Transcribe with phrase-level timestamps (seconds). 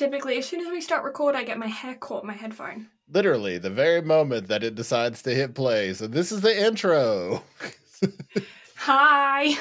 [0.00, 2.88] Typically, as soon as we start record, I get my hair caught in my headphone.
[3.12, 5.92] Literally, the very moment that it decides to hit play.
[5.92, 7.44] So this is the intro.
[8.76, 9.58] Hi.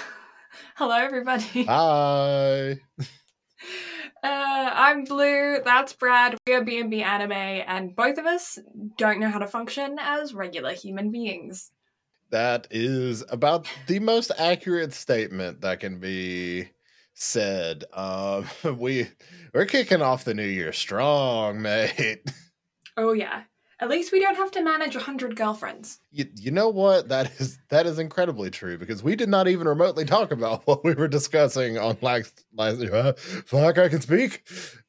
[0.76, 1.66] Hello, everybody.
[1.66, 2.78] Hi.
[4.22, 5.60] Uh, I'm Blue.
[5.64, 6.38] That's Brad.
[6.46, 8.60] We are B&B Anime, and both of us
[8.98, 11.72] don't know how to function as regular human beings.
[12.30, 16.68] That is about the most accurate statement that can be
[17.22, 17.84] said.
[17.94, 18.46] Um,
[18.78, 19.08] we
[19.54, 22.22] we're kicking off the new year strong, mate.
[22.98, 23.44] Oh yeah.
[23.80, 26.02] At least we don't have to manage a hundred girlfriends.
[26.12, 27.08] You, you know what?
[27.08, 30.84] That is that is incredibly true because we did not even remotely talk about what
[30.84, 32.82] we were discussing on last last.
[32.82, 34.46] Uh, fuck, I can speak.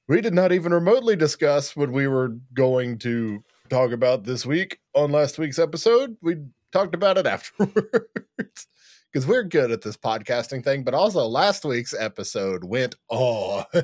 [0.09, 4.81] We did not even remotely discuss what we were going to talk about this week
[4.93, 6.17] on last week's episode.
[6.21, 6.39] We
[6.73, 8.67] talked about it afterwards
[9.13, 10.85] because we're good at this podcasting thing.
[10.85, 13.65] But also, last week's episode went on.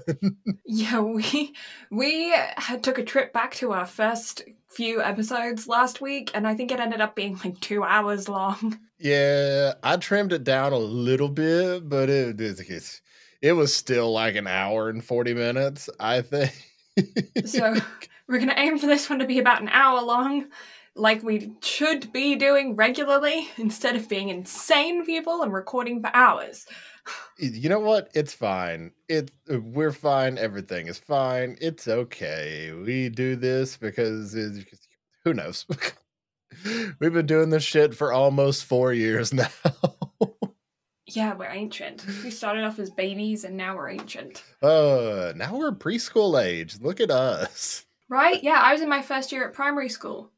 [0.69, 1.55] Yeah, we
[1.91, 6.55] we had took a trip back to our first few episodes last week, and I
[6.55, 8.79] think it ended up being like two hours long.
[8.99, 13.01] yeah, I trimmed it down a little bit, but it it,
[13.41, 15.89] it was still like an hour and forty minutes.
[15.99, 16.53] I think.
[17.47, 17.75] So
[18.29, 20.47] we're gonna aim for this one to be about an hour long,
[20.97, 26.67] like we should be doing regularly, instead of being insane people and recording for hours.
[27.39, 28.11] you know what?
[28.15, 28.93] It's fine.
[29.09, 30.39] It we're fine.
[30.39, 31.57] Everything is fine.
[31.61, 32.73] It's okay.
[32.73, 34.35] We do this because
[35.25, 35.67] who knows.
[37.01, 39.49] We've been doing this shit for almost four years now.
[41.09, 42.05] Yeah, we're ancient.
[42.25, 44.43] We started off as babies and now we're ancient.
[44.63, 46.81] uh, now we're preschool age.
[46.81, 47.85] Look at us.
[48.09, 48.43] Right?
[48.43, 50.31] Yeah, I was in my first year at primary school.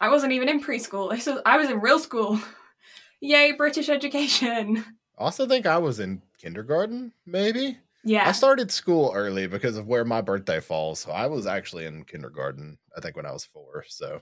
[0.00, 1.10] I wasn't even in preschool.
[1.14, 2.40] This was, I was in real school.
[3.20, 4.84] Yay, British education.
[5.18, 7.12] Also, think I was in kindergarten.
[7.24, 8.28] Maybe Yeah.
[8.28, 11.00] I started school early because of where my birthday falls.
[11.00, 12.78] So I was actually in kindergarten.
[12.96, 13.84] I think when I was four.
[13.88, 14.20] So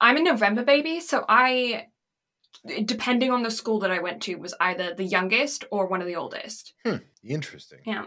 [0.00, 1.86] I'm a November baby, so I,
[2.84, 6.06] depending on the school that I went to, was either the youngest or one of
[6.06, 6.74] the oldest.
[6.84, 6.96] Hmm.
[7.22, 7.78] interesting.
[7.86, 8.06] Yeah.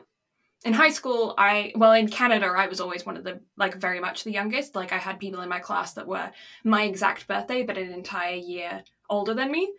[0.66, 4.00] In high school, I, well, in Canada, I was always one of the, like, very
[4.00, 4.76] much the youngest.
[4.76, 6.32] Like, I had people in my class that were
[6.64, 9.72] my exact birthday, but an entire year older than me.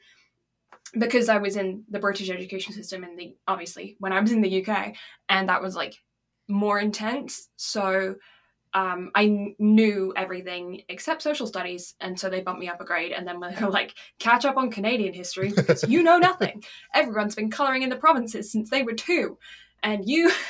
[0.96, 4.42] Because I was in the British education system in the, obviously, when I was in
[4.42, 4.94] the UK,
[5.28, 5.96] and that was, like,
[6.46, 7.48] more intense.
[7.56, 8.14] So,
[8.72, 13.10] um, I knew everything except social studies, and so they bumped me up a grade.
[13.10, 16.62] And then they were like, catch up on Canadian history because you know nothing.
[16.94, 19.36] Everyone's been colouring in the provinces since they were two,
[19.82, 20.30] and you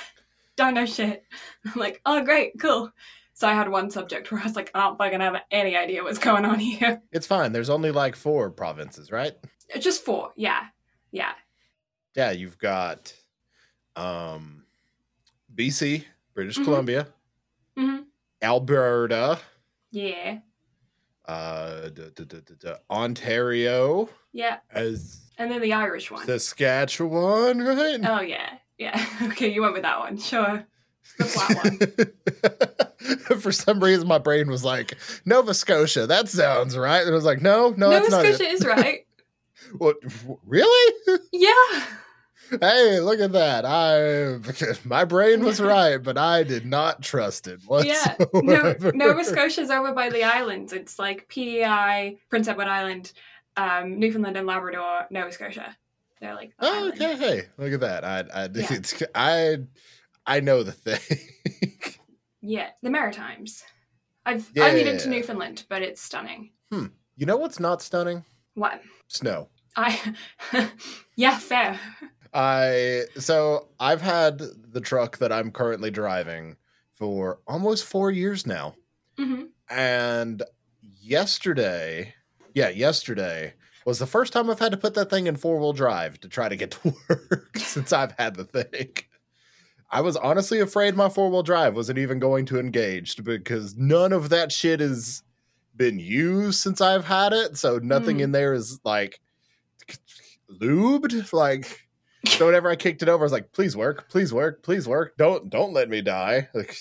[0.57, 1.25] don't know shit.
[1.67, 2.91] I'm like, oh, great, cool.
[3.35, 6.03] So I had one subject where I was like, I don't fucking have any idea
[6.03, 7.03] what's going on here.
[7.13, 7.53] It's fine.
[7.53, 9.35] There's only like four provinces, right?
[9.79, 10.67] Just four, yeah,
[11.11, 11.33] yeah,
[12.15, 13.13] Yeah, you've got
[13.97, 14.65] um
[15.55, 16.65] BC, British Mhm.
[16.65, 17.09] Columbia,
[17.77, 17.97] hmm
[18.43, 19.39] Alberta,
[19.91, 20.39] yeah,
[21.27, 24.59] uh d- d- d- d- d- Ontario, yeah.
[24.71, 26.25] as And then the Irish one.
[26.27, 28.01] Saskatchewan, right?
[28.05, 29.05] Oh yeah, yeah.
[29.23, 30.19] Okay, you went with that one.
[30.19, 30.67] Sure,
[31.19, 33.41] the flat one.
[33.41, 36.07] For some reason, my brain was like Nova Scotia.
[36.07, 37.01] That sounds right.
[37.03, 38.25] And I was like, no, no, Nova it's not.
[38.25, 39.07] Scotia is right.
[39.79, 39.97] What?
[40.45, 41.19] Really?
[41.33, 41.85] Yeah.
[42.61, 43.65] hey, look at that!
[43.65, 44.39] I
[44.85, 48.93] my brain was right, but I did not trust it Yeah, no, whatsoever.
[48.93, 50.73] Nova Scotia's over by the islands.
[50.73, 53.13] It's like PEI, Prince Edward Island,
[53.57, 55.77] um, Newfoundland and Labrador, Nova Scotia.
[56.21, 56.95] They're like Oh, island.
[57.03, 57.17] okay.
[57.17, 58.05] Hey, look at that.
[58.05, 58.67] I, I, Yeah.
[58.73, 59.59] it's, I,
[60.27, 61.19] I know the thing.
[62.43, 63.65] Yeah, the Maritimes.
[64.25, 66.51] I've only been to Newfoundland, but it's stunning.
[66.71, 66.87] Hmm.
[67.17, 68.25] you know what's not stunning?
[68.55, 68.81] What?
[69.09, 69.49] Snow.
[69.75, 70.15] I
[71.17, 71.81] yeah, fair.
[72.33, 74.39] I so I've had
[74.71, 76.57] the truck that I'm currently driving
[76.93, 78.75] for almost four years now,
[79.19, 80.43] hmm and
[80.81, 82.15] yesterday,
[82.55, 83.55] yeah, yesterday
[83.87, 86.29] was the first time I've had to put that thing in four wheel drive to
[86.29, 88.91] try to get to work since I've had the thing.
[89.91, 94.13] I was honestly afraid my four wheel drive wasn't even going to engage because none
[94.13, 95.23] of that shit has
[95.77, 97.57] been used since I've had it.
[97.57, 98.23] So nothing Mm.
[98.23, 99.21] in there is like
[100.51, 101.33] lubed.
[101.33, 101.87] Like
[102.27, 105.17] so whenever I kicked it over, I was like, please work, please work, please work.
[105.17, 106.49] Don't don't let me die.
[106.55, 106.77] Like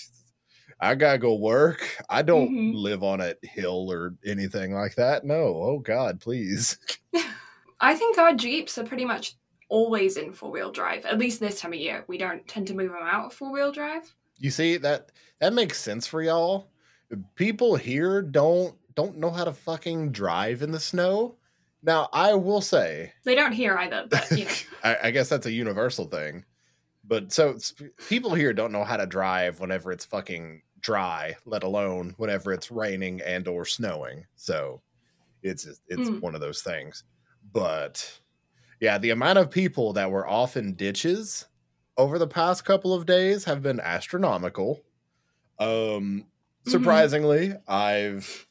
[0.80, 1.96] I gotta go work.
[2.10, 2.74] I don't Mhm.
[2.74, 5.24] live on a hill or anything like that.
[5.24, 5.34] No.
[5.62, 6.78] Oh God, please.
[7.80, 9.36] I think our Jeeps are pretty much
[9.68, 11.04] always in four wheel drive.
[11.04, 13.52] At least this time of year, we don't tend to move them out of four
[13.52, 14.14] wheel drive.
[14.38, 16.70] You see that that makes sense for y'all.
[17.36, 21.36] People here don't don't know how to fucking drive in the snow.
[21.82, 24.50] Now I will say, They don't hear either, but you know.
[24.84, 26.44] I, I guess that's a universal thing.
[27.08, 27.56] But so
[28.08, 32.70] people here don't know how to drive whenever it's fucking dry, let alone whenever it's
[32.70, 34.26] raining and or snowing.
[34.34, 34.82] So
[35.42, 36.20] it's it's Mm.
[36.20, 37.04] one of those things.
[37.52, 38.20] But
[38.80, 41.46] yeah, the amount of people that were off in ditches
[41.96, 44.82] over the past couple of days have been astronomical.
[45.58, 46.26] Um
[46.66, 48.46] surprisingly, I've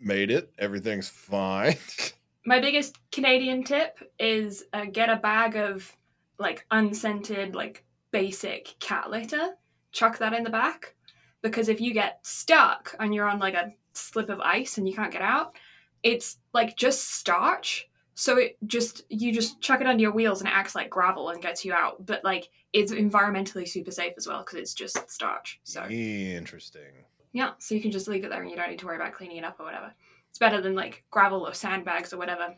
[0.00, 0.52] made it.
[0.58, 1.76] Everything's fine.
[2.46, 5.94] My biggest Canadian tip is uh, get a bag of
[6.38, 9.50] like unscented, like basic cat litter,
[9.92, 10.94] chuck that in the back.
[11.42, 14.94] Because if you get stuck and you're on like a slip of ice and you
[14.94, 15.56] can't get out,
[16.02, 17.88] it's like just starch.
[18.14, 21.30] So it just, you just chuck it under your wheels and it acts like gravel
[21.30, 22.04] and gets you out.
[22.04, 25.60] But like it's environmentally super safe as well because it's just starch.
[25.64, 27.04] So Interesting.
[27.32, 29.14] yeah, so you can just leave it there and you don't need to worry about
[29.14, 29.92] cleaning it up or whatever.
[30.28, 32.54] It's better than like gravel or sandbags or whatever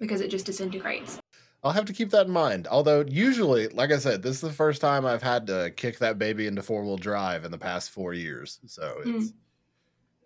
[0.00, 1.20] because it just disintegrates.
[1.64, 2.66] I'll have to keep that in mind.
[2.68, 6.18] Although usually, like I said, this is the first time I've had to kick that
[6.18, 8.60] baby into four wheel drive in the past four years.
[8.66, 9.32] So it's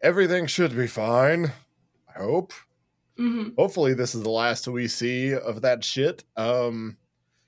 [0.03, 1.53] everything should be fine.
[2.15, 2.53] I hope.
[3.17, 6.25] hmm Hopefully, this is the last we see of that shit.
[6.37, 6.99] Um,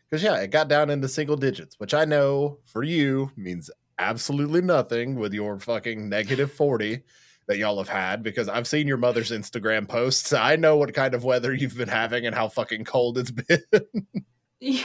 [0.09, 4.61] because yeah, it got down into single digits, which I know for you means absolutely
[4.63, 7.03] nothing with your fucking negative forty
[7.47, 8.23] that y'all have had.
[8.23, 10.33] Because I've seen your mother's Instagram posts.
[10.33, 13.63] I know what kind of weather you've been having and how fucking cold it's been.
[14.61, 14.85] Yeah.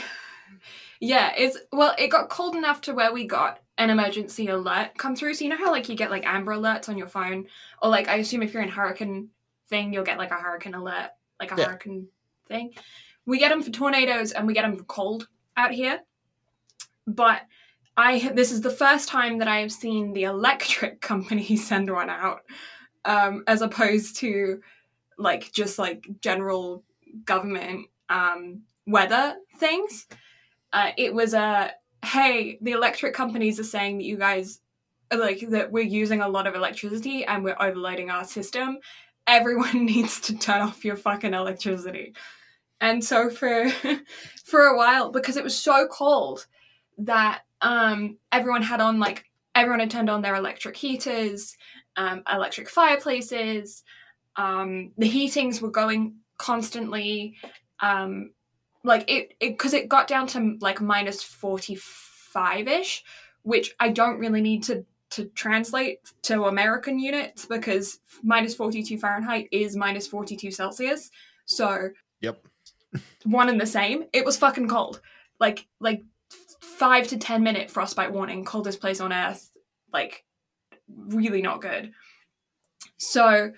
[1.00, 5.16] yeah, it's well, it got cold enough to where we got an emergency alert come
[5.16, 5.34] through.
[5.34, 7.46] So you know how like you get like Amber alerts on your phone,
[7.82, 9.30] or like I assume if you're in hurricane
[9.68, 11.10] thing, you'll get like a hurricane alert,
[11.40, 11.66] like a Yeah.
[11.66, 12.08] hurricane
[12.48, 12.72] thing.
[13.24, 16.00] We get them for tornadoes and we get them for cold out here.
[17.06, 17.42] But
[17.96, 22.10] I this is the first time that I have seen the electric company send one
[22.10, 22.42] out,
[23.04, 24.60] um, as opposed to
[25.18, 26.84] like just like general
[27.24, 30.06] government um, weather things.
[30.72, 31.72] Uh, it was a
[32.04, 34.60] hey, the electric companies are saying that you guys
[35.12, 38.78] like that we're using a lot of electricity and we're overloading our system.
[39.26, 42.14] Everyone needs to turn off your fucking electricity.
[42.80, 43.68] And so for
[44.44, 46.46] for a while, because it was so cold
[46.98, 49.24] that um, everyone had on like
[49.54, 51.56] everyone had turned on their electric heaters,
[51.96, 53.82] um, electric fireplaces.
[54.36, 57.36] Um, the heatings were going constantly.
[57.80, 58.32] Um,
[58.82, 63.04] like it because it, got down to like minus 45 ish,
[63.42, 69.48] which I don't really need to to translate to American units because minus 42 Fahrenheit
[69.50, 71.10] is minus 42 Celsius.
[71.46, 71.90] So
[72.20, 72.46] Yep.
[73.24, 74.04] one and the same.
[74.12, 75.00] It was fucking cold.
[75.38, 76.04] Like like
[76.60, 79.50] five to ten minute frostbite warning, coldest place on earth.
[79.92, 80.24] Like
[80.88, 81.92] really not good.
[82.96, 83.52] So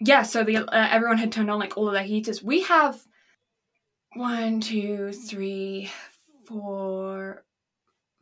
[0.00, 2.42] yeah, so the uh, everyone had turned on like all of their heaters.
[2.42, 3.00] We have
[4.14, 5.90] one, two, three,
[6.46, 7.44] four,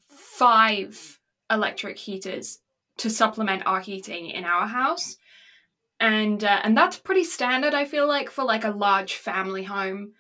[0.09, 1.19] five
[1.51, 2.61] electric heaters
[2.99, 5.17] to supplement our heating in our house
[6.01, 10.13] and uh, and that's pretty standard i feel like for like a large family home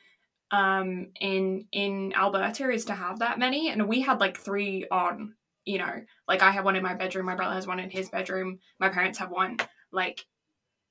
[0.53, 3.71] um in in alberta is to have that many.
[3.71, 5.35] And we had like three on
[5.65, 8.09] you know like i have one in my bedroom my brother has one in his
[8.09, 9.57] bedroom my parents have one
[9.93, 10.27] like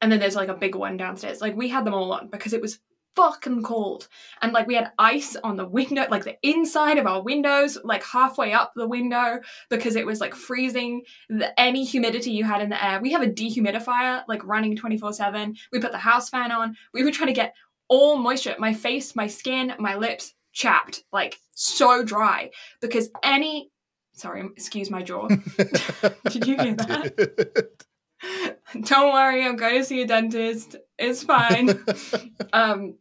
[0.02, 1.42] and then there's like a big one downstairs.
[1.42, 2.80] Like we had them all on because it was
[3.16, 4.08] fucking cold.
[4.42, 8.04] And like we had ice on the window like the inside of our windows like
[8.04, 11.04] halfway up the window because it was like freezing.
[11.30, 15.14] The, any humidity you had in the air we have a dehumidifier like running 24
[15.14, 16.76] 7 we put the house fan on.
[16.94, 17.54] We were trying to get
[17.92, 23.70] all moisture my face my skin my lips chapped like so dry because any
[24.14, 25.28] sorry excuse my jaw.
[26.30, 27.86] Did you hear that?
[28.86, 30.78] don't worry i'm going to see a dentist.
[30.98, 31.84] It's fine.
[32.54, 32.96] Um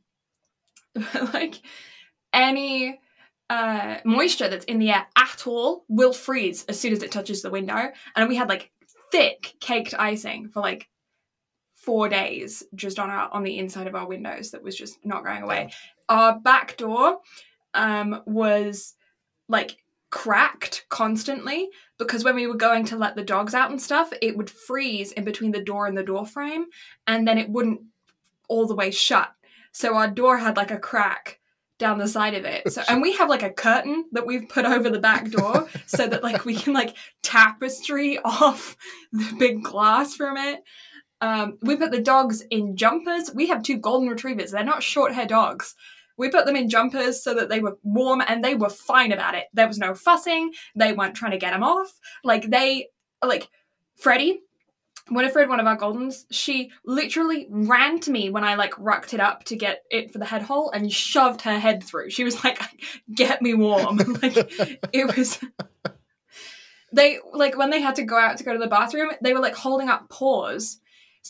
[1.33, 1.63] like
[2.33, 3.01] any
[3.49, 7.43] uh moisture that's in the air at all will freeze as soon as it touches
[7.43, 7.91] the window.
[8.17, 8.73] And we had like
[9.13, 10.89] thick caked icing for like
[11.85, 15.25] four days just on our on the inside of our windows that was just not
[15.25, 15.71] going away
[16.09, 17.19] our back door
[17.75, 18.95] um was
[19.49, 19.77] like
[20.11, 21.69] cracked constantly
[21.99, 25.13] because when we were going to let the dogs out and stuff it would freeze
[25.13, 26.67] in between the door and the door frame
[27.07, 27.81] and then it wouldn't
[28.49, 29.31] all the way shut
[29.73, 31.41] so our door had like a crack
[31.81, 32.71] down the side of it.
[32.71, 36.07] So and we have like a curtain that we've put over the back door so
[36.07, 36.95] that like we can like
[37.25, 38.77] tapestry off
[39.11, 40.63] the big glass from it.
[41.21, 43.31] Um, we put the dogs in jumpers.
[43.35, 44.51] We have two golden retrievers.
[44.51, 45.75] They're not short hair dogs.
[46.17, 49.35] We put them in jumpers so that they were warm and they were fine about
[49.35, 49.47] it.
[49.53, 50.53] There was no fussing.
[50.75, 51.93] They weren't trying to get them off.
[52.25, 52.89] Like they
[53.23, 53.49] like
[53.97, 54.41] Freddie
[55.11, 59.21] Winifred, one of our Goldens, she literally ran to me when I like rucked it
[59.21, 62.11] up to get it for the head hole and shoved her head through.
[62.11, 62.61] She was like,
[63.15, 64.37] "Get me warm." like
[64.93, 65.39] it was.
[66.93, 69.39] They like when they had to go out to go to the bathroom, they were
[69.39, 70.81] like holding up paws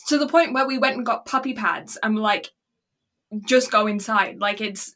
[0.07, 1.97] to the point where we went and got puppy pads.
[2.01, 2.51] I'm like,
[3.45, 4.39] just go inside.
[4.39, 4.95] Like it's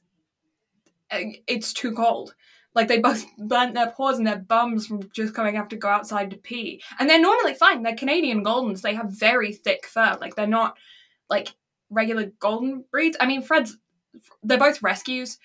[1.11, 2.33] it's too cold.
[2.73, 5.87] Like they both burnt their paws and their bums from just coming have to go
[5.87, 6.81] outside to pee.
[6.99, 7.83] And they're normally fine.
[7.83, 8.81] They're Canadian Goldens.
[8.81, 10.17] They have very thick fur.
[10.19, 10.77] Like they're not
[11.29, 11.53] like
[11.89, 13.17] regular golden breeds.
[13.19, 13.77] I mean, Fred's
[14.43, 15.39] they're both rescues.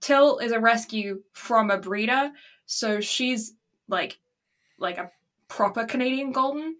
[0.00, 2.30] Till is a rescue from a breeder,
[2.66, 3.54] so she's
[3.88, 4.18] like
[4.78, 5.10] like a
[5.48, 6.76] proper Canadian golden.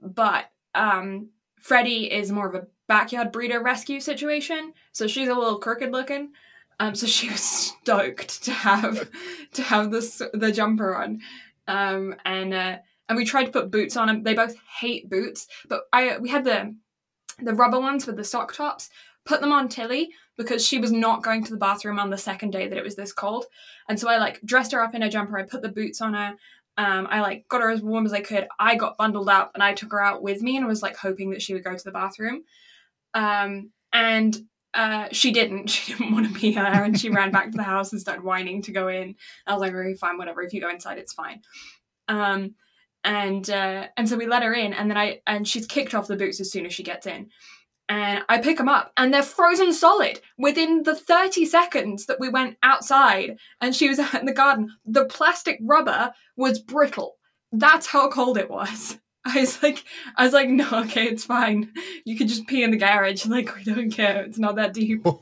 [0.00, 5.58] But um Freddie is more of a backyard breeder rescue situation, so she's a little
[5.58, 6.32] crooked looking.
[6.80, 7.42] Um, so she was
[7.82, 9.08] stoked to have
[9.52, 11.20] to have this the jumper on,
[11.68, 14.22] um, and uh, and we tried to put boots on them.
[14.22, 16.74] They both hate boots, but I we had the
[17.42, 18.90] the rubber ones with the sock tops.
[19.26, 22.50] Put them on Tilly because she was not going to the bathroom on the second
[22.50, 23.44] day that it was this cold,
[23.88, 25.38] and so I like dressed her up in a jumper.
[25.38, 26.34] I put the boots on her.
[26.80, 28.48] Um, I like got her as warm as I could.
[28.58, 31.28] I got bundled up and I took her out with me and was like hoping
[31.30, 32.44] that she would go to the bathroom.
[33.12, 34.34] Um, and
[34.72, 35.68] uh, she didn't.
[35.70, 38.24] She didn't want to be there, and she ran back to the house and started
[38.24, 39.16] whining to go in.
[39.46, 40.40] I was like, "Okay, fine, whatever.
[40.40, 41.42] If you go inside, it's fine."
[42.08, 42.54] Um,
[43.04, 46.06] and uh, and so we let her in, and then I and she's kicked off
[46.06, 47.28] the boots as soon as she gets in,
[47.90, 52.28] and I pick them up, and they're frozen solid within the thirty seconds that we
[52.28, 54.70] went outside, and she was out in the garden.
[54.86, 57.16] The plastic rubber was brittle.
[57.52, 58.96] That's how cold it was.
[59.26, 59.84] I was like,
[60.16, 61.72] I was like, no, okay, it's fine.
[62.06, 63.26] You can just pee in the garage.
[63.30, 64.22] Like, we don't care.
[64.22, 65.02] It's not that deep.
[65.04, 65.20] Oh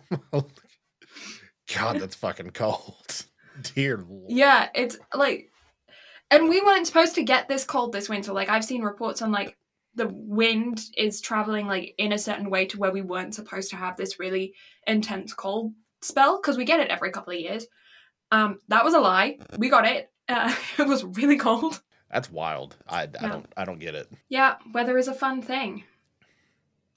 [1.75, 3.25] God, that's fucking cold.
[3.75, 4.31] Dear Lord.
[4.31, 5.51] Yeah, it's like,
[6.31, 8.33] and we weren't supposed to get this cold this winter.
[8.33, 9.58] Like, I've seen reports on like
[9.99, 13.77] the wind is traveling like in a certain way to where we weren't supposed to
[13.77, 14.55] have this really
[14.87, 17.67] intense cold spell because we get it every couple of years.
[18.31, 19.39] Um, that was a lie.
[19.59, 20.11] We got it.
[20.29, 21.81] Uh, it was really cold.
[22.11, 22.77] That's wild.
[22.89, 23.29] I, I Yeah.
[23.29, 24.09] don't I don't get it.
[24.31, 25.85] Yeah, weather is a fun thing.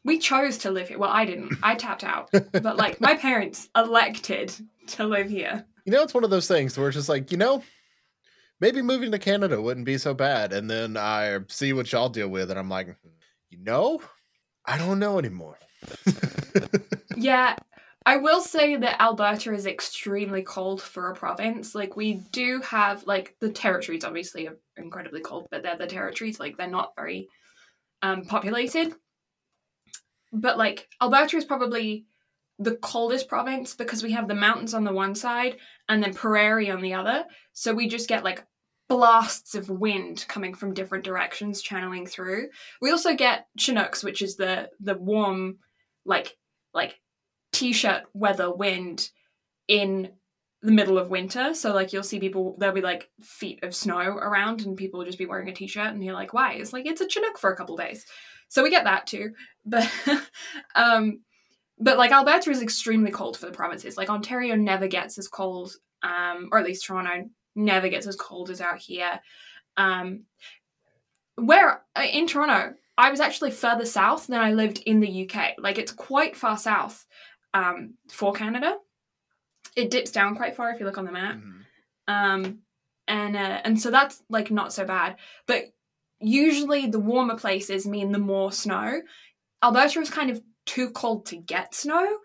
[0.04, 0.98] We chose to live here.
[0.98, 1.54] Well, I didn't.
[1.62, 2.30] I tapped out.
[2.52, 4.54] But like my parents elected
[4.88, 5.66] to live here.
[5.86, 7.62] You know, it's one of those things where it's just like, you know,
[8.62, 10.54] maybe moving to Canada wouldn't be so bad.
[10.54, 12.96] And then I see what y'all deal with, and I'm like,
[13.50, 14.02] you know,
[14.66, 15.58] I don't know anymore.
[17.22, 17.56] Yeah,
[18.04, 21.76] I will say that Alberta is extremely cold for a province.
[21.76, 26.40] Like we do have like the territories obviously are incredibly cold, but they're the territories,
[26.40, 27.28] like they're not very
[28.02, 28.96] um populated.
[30.34, 32.06] But like Alberta is probably
[32.58, 35.58] the coldest province because we have the mountains on the one side
[35.90, 37.26] and then prairie on the other.
[37.54, 38.44] So we just get like
[38.92, 42.50] blasts of wind coming from different directions channeling through.
[42.82, 45.60] We also get Chinooks, which is the the warm
[46.04, 46.36] like
[46.74, 47.00] like
[47.54, 49.10] t-shirt weather wind
[49.70, 50.10] in
[50.62, 51.54] the middle of winter.
[51.54, 55.06] So like you'll see people there'll be like feet of snow around and people will
[55.06, 56.56] just be wearing a t-shirt and you're like, why?
[56.56, 58.06] It's like it's a Chinook for a couple days.
[58.50, 59.32] So we get that too.
[59.66, 59.90] But
[60.76, 61.22] um
[61.80, 63.96] but like Alberta is extremely cold for the provinces.
[63.96, 65.72] Like Ontario never gets as cold,
[66.04, 69.20] um, or at least Toronto never gets as cold as out here.
[69.78, 70.24] Um
[71.36, 75.56] where uh, in Toronto, I was actually further south than I lived in the UK.
[75.58, 77.06] Like it's quite far south
[77.54, 78.78] um, for Canada.
[79.76, 81.38] It dips down quite far if you look on the map.
[81.38, 81.66] Mhm.
[82.08, 82.60] Um,
[83.08, 85.18] and uh, and so that's like not so bad.
[85.48, 85.66] But
[86.20, 89.02] usually the warmer places mean the more snow.
[89.64, 92.18] Alberta is kind of too cold to get snow,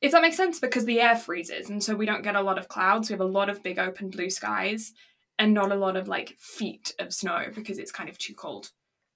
[0.00, 2.58] if that makes sense, because the air freezes, and so we don't get a lot
[2.58, 3.08] of clouds.
[3.08, 4.92] We have a lot of big open blue skies,
[5.38, 8.70] and not a lot of like feet of snow because it's kind of too cold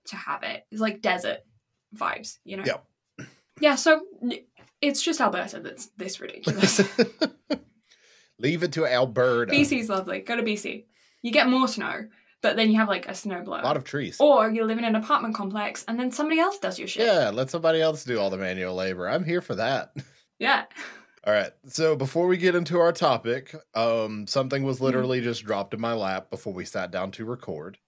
[0.06, 0.64] to have it.
[0.70, 1.38] It's like desert
[1.94, 2.64] vibes, you know.
[2.66, 3.26] Yeah.
[3.60, 3.74] Yeah.
[3.76, 4.02] So
[4.80, 6.80] it's just Alberta that's this ridiculous.
[8.38, 9.52] Leave it to Alberta.
[9.52, 10.20] BC's lovely.
[10.20, 10.84] Go to BC.
[11.22, 12.06] You get more snow,
[12.42, 13.60] but then you have like a snow blower.
[13.60, 14.16] A lot of trees.
[14.20, 17.06] or you live in an apartment complex and then somebody else does your shit.
[17.06, 19.08] Yeah, let somebody else do all the manual labor.
[19.08, 19.92] I'm here for that.
[20.44, 20.64] Yeah.
[21.26, 21.50] All right.
[21.68, 25.94] So before we get into our topic, um, something was literally just dropped in my
[25.94, 27.78] lap before we sat down to record.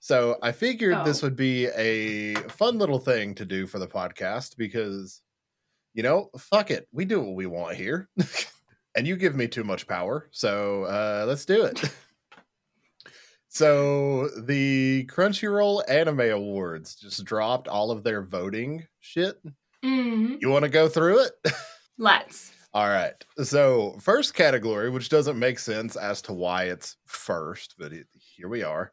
[0.00, 1.26] So I figured this Oh.
[1.26, 5.20] would be a fun little thing to do for the podcast because,
[5.94, 8.08] you know, fuck it, we do what we want here,
[8.96, 11.82] and you give me too much power, so uh, let's do it.
[13.48, 19.40] so the Crunchyroll Anime Awards just dropped all of their voting shit.
[19.82, 21.32] hmm You want to go through it?
[21.98, 22.52] Let's.
[22.74, 23.14] All right.
[23.42, 28.48] So, first category, which doesn't make sense as to why it's first, but it, here
[28.48, 28.92] we are.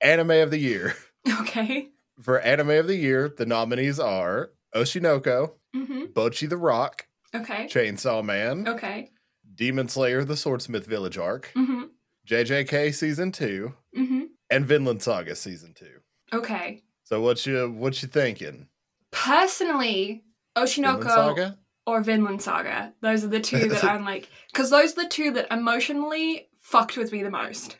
[0.00, 0.94] Anime of the year.
[1.40, 1.88] Okay.
[2.20, 6.04] for anime of the year, the nominees are Oshinoko, Mm-hmm.
[6.12, 7.64] Bocchi the Rock, Okay.
[7.66, 9.08] Chainsaw Man, Okay.
[9.54, 11.84] Demon Slayer: The Swordsmith Village arc, Mm-hmm.
[12.28, 14.24] JJK season two, Mm-hmm.
[14.50, 16.00] and Vinland Saga season two.
[16.30, 16.82] Okay.
[17.04, 18.68] So what you what you thinking?
[19.10, 20.24] Personally,
[20.58, 21.56] Oshinoko?
[21.86, 22.92] Or Vinland Saga.
[23.00, 26.96] Those are the two that I'm like, because those are the two that emotionally fucked
[26.96, 27.76] with me the most.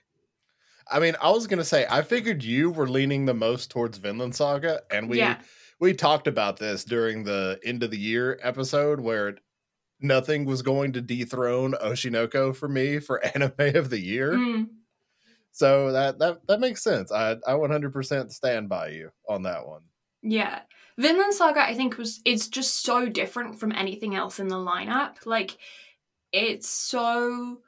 [0.91, 4.35] I mean, I was gonna say I figured you were leaning the most towards Vinland
[4.35, 5.39] Saga, and we yeah.
[5.81, 9.37] we talked about this during the end of the year episode where
[10.01, 14.33] nothing was going to dethrone Oshinoko for me for anime of the year.
[14.33, 14.69] Mm.
[15.53, 17.11] So that that that makes sense.
[17.11, 19.83] I I 100% stand by you on that one.
[20.23, 20.61] Yeah.
[20.99, 25.27] Vinland Saga, I think, was it's just so different from anything else in the lineup.
[25.27, 25.59] Like,
[26.33, 27.59] it's so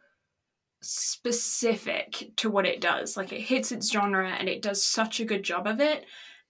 [0.83, 3.17] specific to what it does.
[3.17, 6.05] Like, it hits its genre and it does such a good job of it.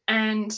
[0.07, 0.55] And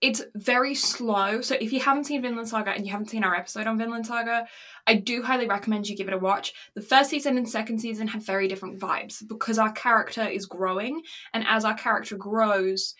[0.00, 1.42] it's very slow.
[1.42, 4.06] So, if you haven't seen Vinland Saga and you haven't seen our episode on Vinland
[4.06, 4.46] Saga,
[4.86, 6.54] I do highly recommend you give it a watch.
[6.74, 11.02] The first season and second season have very different vibes because our character is growing.
[11.34, 12.94] And as our character grows,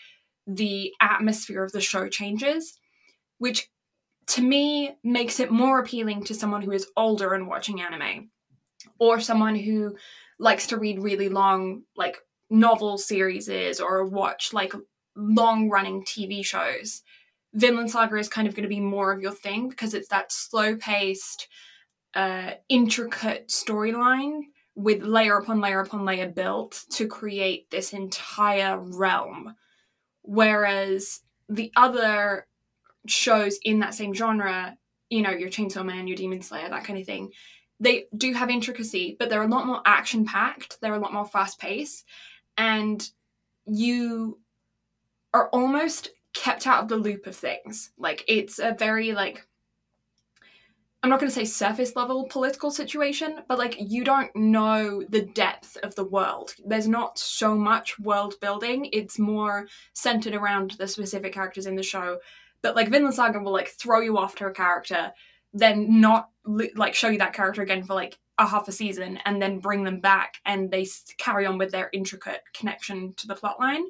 [0.49, 2.79] the atmosphere of the show changes,
[3.37, 3.69] which
[4.29, 8.31] to me makes it more appealing to someone who is older and watching anime,
[8.99, 9.95] or someone who
[10.39, 12.19] likes to read really long, like
[12.51, 13.49] novel series
[13.81, 14.73] or watch like
[15.15, 17.03] long running TV shows.
[17.55, 20.33] Vinland Saga is kind of going to be more of your thing because it's that
[20.33, 21.49] slow paced,
[22.15, 24.43] uh, intricate storyline
[24.75, 29.55] with layer upon layer upon layer built to create this entire realm
[30.31, 32.47] Whereas the other
[33.07, 34.77] shows in that same genre,
[35.09, 37.33] you know, your Chainsaw Man, your Demon Slayer, that kind of thing,
[37.81, 41.25] they do have intricacy, but they're a lot more action packed, they're a lot more
[41.25, 42.05] fast paced,
[42.59, 43.11] and
[43.65, 44.39] you
[45.33, 47.93] are almost kept out of the loop of things.
[47.97, 49.48] Like, it's a very, like,
[51.03, 55.23] I'm not going to say surface level political situation, but like you don't know the
[55.23, 56.55] depth of the world.
[56.67, 58.89] There's not so much world building.
[58.93, 62.19] It's more centered around the specific characters in the show.
[62.63, 65.13] But like Vinland Saga will like throw you off to a character,
[65.55, 66.31] then not
[66.75, 69.85] like show you that character again for like a half a season, and then bring
[69.85, 73.83] them back, and they carry on with their intricate connection to the plotline.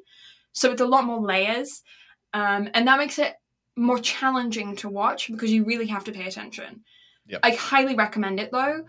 [0.53, 1.83] So it's a lot more layers,
[2.33, 3.35] um, and that makes it
[3.75, 6.83] more challenging to watch because you really have to pay attention.
[7.27, 7.39] Yep.
[7.43, 8.85] I highly recommend it though.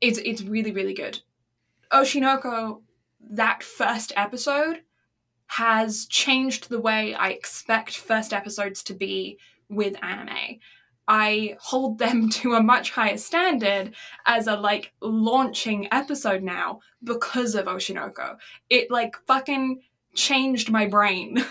[0.00, 1.20] It's it's really really good.
[1.92, 2.82] Oshinoko,
[3.30, 4.82] that first episode
[5.46, 9.38] has changed the way I expect first episodes to be
[9.68, 10.58] with anime.
[11.08, 13.94] I hold them to a much higher standard
[14.26, 18.36] as a like launching episode now because of Oshinoko.
[18.68, 19.80] It like fucking
[20.14, 21.44] changed my brain.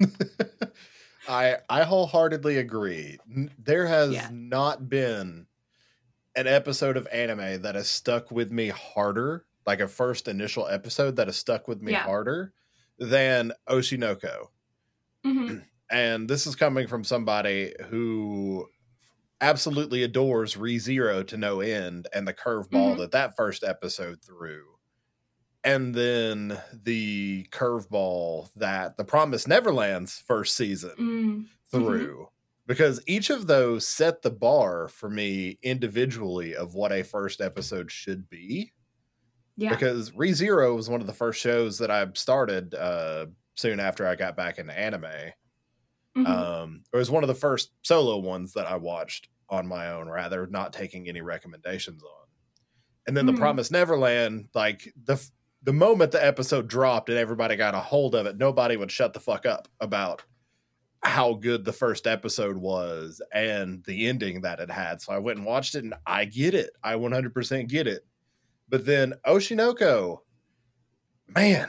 [1.28, 3.18] I I wholeheartedly agree.
[3.58, 4.28] There has Yeah.
[4.32, 5.46] not been
[6.36, 11.16] an episode of anime that has stuck with me harder, like a first initial episode
[11.16, 12.02] that has stuck with me Yeah.
[12.04, 12.52] harder
[12.98, 14.48] than Oshinoko.
[15.24, 15.64] Mhm.
[15.90, 18.68] And this is coming from somebody who
[19.40, 22.98] absolutely adores ReZero to no end and the curveball Mhm.
[22.98, 24.78] that that first episode threw.
[25.62, 31.46] And then the curveball that the Promised Neverland's first season Mm.
[31.70, 32.28] through
[32.66, 37.90] because each of those set the bar for me individually of what a first episode
[37.90, 38.72] should be
[39.56, 39.70] Yeah.
[39.70, 44.14] because ReZero was one of the first shows that I started uh, soon after I
[44.16, 45.32] got back into anime.
[46.16, 46.26] Mhm.
[46.26, 50.08] Um, it was one of the first solo ones that I watched on my own,
[50.08, 52.26] rather not taking any recommendations on.
[53.06, 53.32] And then Mhm.
[53.34, 55.20] the Promised Neverland, like the
[55.62, 59.14] the moment the episode dropped and everybody got a hold of it, nobody would shut
[59.14, 60.22] the fuck up about
[61.04, 65.02] how good the first episode was and the ending that it had.
[65.02, 66.70] So I went and watched it, and I get it.
[66.82, 68.06] I 100% get it.
[68.68, 70.18] But then Oshinoko,
[71.28, 71.68] man,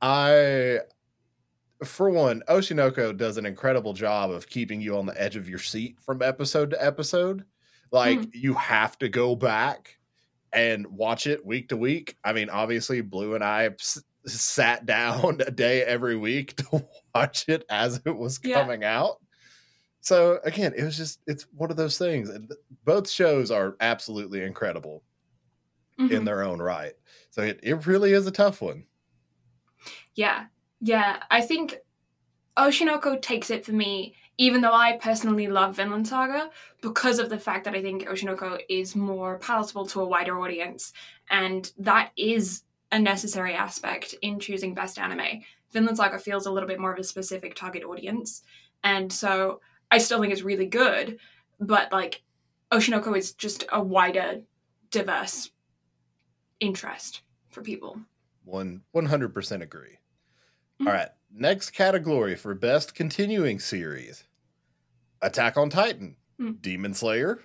[0.00, 0.80] I
[1.84, 5.58] for one, Oshinoko does an incredible job of keeping you on the edge of your
[5.58, 7.44] seat from episode to episode.
[7.92, 8.30] Like mm-hmm.
[8.32, 9.98] you have to go back
[10.52, 12.16] and watch it week to week.
[12.24, 13.70] I mean, obviously, Blue and I
[14.26, 18.60] sat down a day every week to watch it as it was Yeah.
[18.60, 19.16] coming out.
[20.00, 22.28] So again, it was just it's one of those things.
[22.28, 22.52] And
[22.84, 25.02] both shows are absolutely incredible
[25.98, 26.24] in Mhm.
[26.26, 26.92] their own right.
[27.30, 28.84] So it, it really is a tough one.
[30.14, 30.46] Yeah,
[30.80, 31.22] yeah.
[31.30, 31.76] I think
[32.56, 36.50] Oshinoko takes it for me, even though I personally love Vinland Saga,
[36.82, 40.92] because of the fact that I think Oshinoko is more palatable to a wider audience,
[41.30, 42.62] and that is
[42.96, 45.42] a necessary aspect in choosing best anime.
[45.70, 48.42] Vinland Saga feels a little bit more of a specific target audience,
[48.82, 51.18] and so I still think it's really good.
[51.60, 52.22] But like,
[52.72, 54.40] Oshinoko is just a wider,
[54.90, 55.50] diverse
[56.60, 58.00] interest for people.
[58.44, 59.98] One one hundred percent agree.
[60.80, 60.86] Mhm.
[60.86, 64.24] All right, next category for best continuing series:
[65.20, 66.52] Attack on Titan, Hmm.
[66.60, 67.42] Demon Slayer,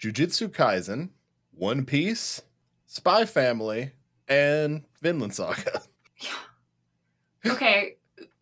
[0.00, 1.10] Jujutsu Kaisen,
[1.52, 2.42] One Piece,
[2.86, 3.92] Spy Family,
[4.28, 5.82] and Vinland Saga.
[6.20, 7.52] Yeah.
[7.52, 7.96] Okay.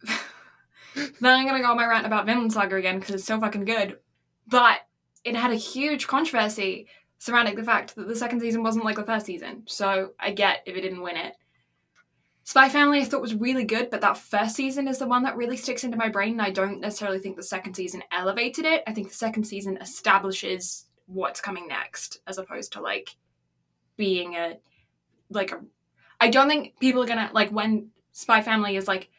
[0.95, 3.65] then I'm gonna go on my rant about Vinland Saga again because it's so fucking
[3.65, 3.99] good.
[4.47, 4.79] But
[5.25, 9.05] it had a huge controversy surrounding the fact that the second season wasn't like the
[9.05, 9.63] first season.
[9.67, 11.35] So I get if it didn't win it.
[12.45, 15.37] Spy Family I thought was really good, but that first season is the one that
[15.37, 18.83] really sticks into my brain, and I don't necessarily think the second season elevated it.
[18.87, 23.15] I think the second season establishes what's coming next, as opposed to like
[23.97, 24.59] being a
[25.35, 25.53] like
[26.21, 29.11] I don't think people are gonna like when Spy Family is like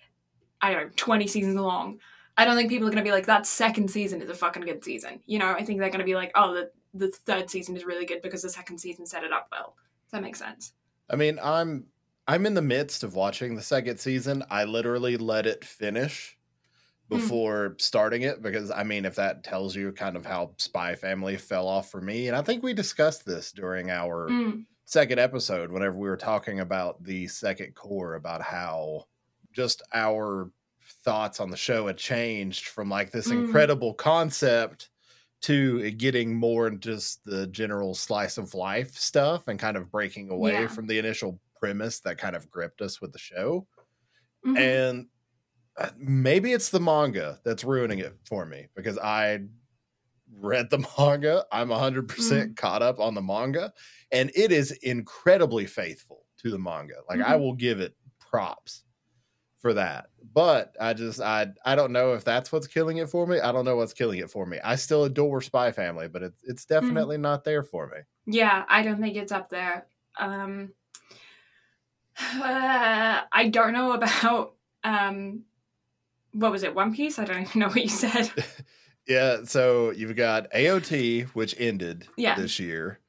[0.61, 1.99] I don't know, 20 seasons long.
[2.37, 4.83] I don't think people are to be like, that second season is a fucking good
[4.83, 5.19] season.
[5.25, 8.05] You know, I think they're to be like, oh, the, the third season is really
[8.05, 9.75] good because the second season set it up well.
[10.05, 10.73] Does that make sense?
[11.09, 11.85] I mean, I'm
[12.27, 14.43] I'm in the midst of watching the second season.
[14.49, 16.37] I literally let it finish
[17.09, 17.17] Hmm.
[17.17, 21.35] before starting it because I mean, if that tells you kind of how Spy Family
[21.35, 25.71] fell off for me, and I think we discussed this during our Mm, second episode
[25.71, 29.05] whenever we were talking about the second cour about how
[29.53, 30.51] just our
[31.03, 33.45] thoughts on the show had changed from like this Mhm.
[33.45, 34.89] incredible concept
[35.41, 40.29] to getting more into just the general slice of life stuff and kind of breaking
[40.29, 40.67] away Yeah.
[40.67, 43.67] from the initial premise that kind of gripped us with the show
[44.45, 44.57] mhm.
[44.57, 45.07] and
[45.77, 49.45] uh, maybe it's the manga that's ruining it for me because I
[50.39, 51.45] read the manga.
[51.51, 53.73] I'm 100% caught up on the manga
[54.11, 56.95] and it is incredibly faithful to the manga.
[57.09, 57.39] Like I Mhm.
[57.39, 58.83] will give it props
[59.59, 60.07] for that.
[60.33, 63.39] But I just I I don't know if that's what's killing it for me.
[63.39, 64.59] I don't know what's killing it for me.
[64.63, 67.99] I still adore Spy Family, but it's it's definitely not there for me.
[68.25, 69.87] yeah, I don't think it's up there.
[70.17, 70.73] Um,
[72.17, 75.43] uh, I don't know about, um,
[76.33, 77.19] what was it, One Piece?
[77.19, 78.31] I don't even know what you said.
[79.07, 82.35] Yeah, so you've got AOT which ended Yeah.
[82.35, 82.99] this year.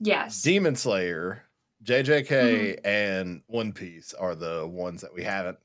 [0.00, 0.42] yes.
[0.42, 1.42] Demon Slayer,
[1.82, 2.86] JJK, Mm-hmm.
[2.86, 5.58] and One Piece are the ones that we haven't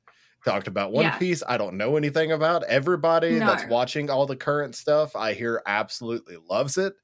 [0.44, 0.92] talked about.
[0.92, 1.18] One Yeah.
[1.18, 2.62] Piece, I don't know anything about.
[2.64, 6.94] Everybody that's watching all the current stuff, I hear absolutely loves it.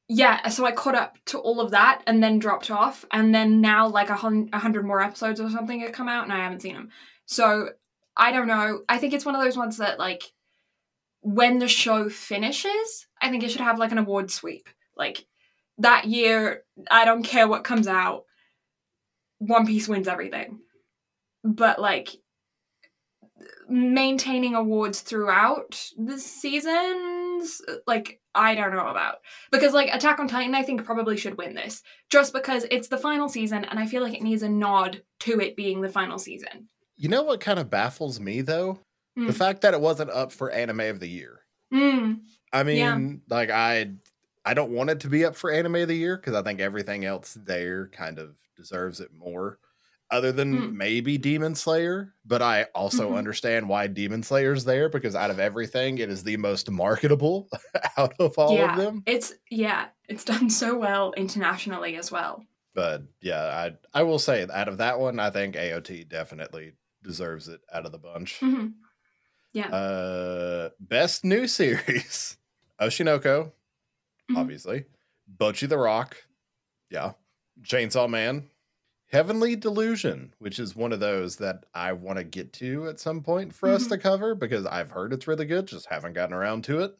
[0.07, 3.61] yeah so i caught up to all of that and then dropped off and then
[3.61, 4.19] now like a,
[4.53, 6.89] a hundred more episodes or something have come out and i haven't seen them
[7.25, 7.69] so
[8.15, 8.81] I don't know.
[8.89, 10.23] I think it's one of those ones that like
[11.21, 14.67] when the show finishes, I think it should have like an award sweep.
[14.95, 15.25] Like
[15.77, 18.25] that year, I don't care what comes out.
[19.39, 20.59] One Piece wins everything.
[21.43, 22.09] But like
[23.67, 29.15] maintaining awards throughout the seasons, like I don't know about.
[29.51, 32.97] Because like Attack on Titan I think probably should win this just because it's the
[32.97, 36.19] final season and I feel like it needs a nod to it being the final
[36.19, 36.67] season.
[36.97, 38.79] you know what kind of baffles me though?
[39.25, 39.37] The Hmm.
[39.37, 41.41] fact that it wasn't up for anime of the year.
[41.73, 42.21] Mm.
[42.53, 42.99] I mean, Yeah.
[43.29, 43.93] like I
[44.43, 46.59] I don't want it to be up for anime of the year because I think
[46.59, 49.59] everything else there kind of deserves it more.
[50.13, 50.77] other than Hmm.
[50.77, 52.13] maybe Demon Slayer.
[52.25, 53.15] But I also Mhm.
[53.15, 57.47] understand why Demon Slayer's there because out of everything, it is the most marketable
[57.97, 58.65] out of all Yeah.
[58.65, 59.07] of them.
[59.07, 62.45] It's yeah, it's done so well internationally as well.
[62.73, 63.43] But yeah,
[63.93, 67.85] I I will say out of that one, I think AOT definitely deserves it out
[67.85, 68.39] of the bunch.
[68.39, 68.67] hmm
[69.53, 69.69] Yeah.
[69.69, 72.37] Uh, best new series:
[72.79, 73.51] Oshinoko,
[74.31, 74.37] Mhm.
[74.37, 74.85] obviously,
[75.37, 76.17] Bocchi the Rock,
[76.89, 77.13] yeah,
[77.63, 78.49] Chainsaw Man,
[79.07, 83.23] Heavenly Delusion, which is one of those that I want to get to at some
[83.23, 83.89] point for us Mhm.
[83.89, 86.93] to cover because I've heard it's really good, just haven't gotten around to it.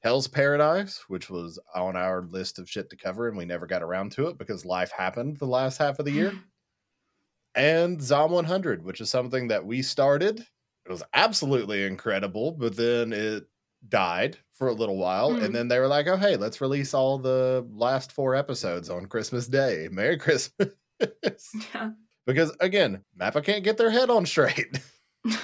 [0.00, 3.82] Hell's Paradise, which was on our list of shit to cover, and we never got
[3.82, 6.32] around to it because life happened the last half of the year.
[7.54, 10.46] and Zom 100, which is something that we started.
[10.86, 13.48] It was absolutely incredible, but then it
[13.88, 15.32] died for a little while.
[15.32, 15.44] Mm.
[15.44, 19.06] And then they were like, oh, hey, let's release all the last four episodes on
[19.06, 19.88] Christmas Day.
[19.90, 20.74] Merry Christmas.
[21.74, 21.90] yeah.
[22.24, 24.80] because again, Mappa can't get their head on straight.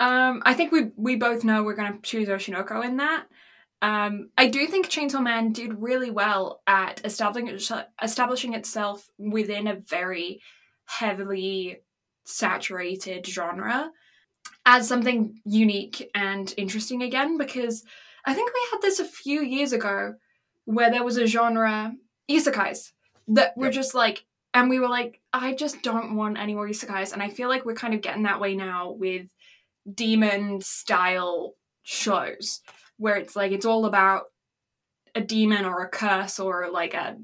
[0.00, 3.26] Um, I think we we both know we're gonna choose Oshinoko in that.
[3.80, 7.48] Um, I do think Chainsaw Man did really well at establishing
[8.02, 10.42] establishing itself within a very
[10.86, 11.78] heavily
[12.24, 13.90] saturated genre
[14.66, 17.38] as something unique and interesting again.
[17.38, 17.84] Because
[18.24, 20.14] I think we had this a few years ago
[20.64, 21.92] where there was a genre
[22.30, 22.92] isekais
[23.28, 23.74] that were Yep.
[23.74, 27.28] just like, and we were like, I just don't want any more isekais, and I
[27.28, 29.26] feel like we're kind of getting that way now with
[29.92, 32.60] demon style shows
[32.96, 34.22] where it's like it's all about
[35.14, 37.16] a demon or a curse or like a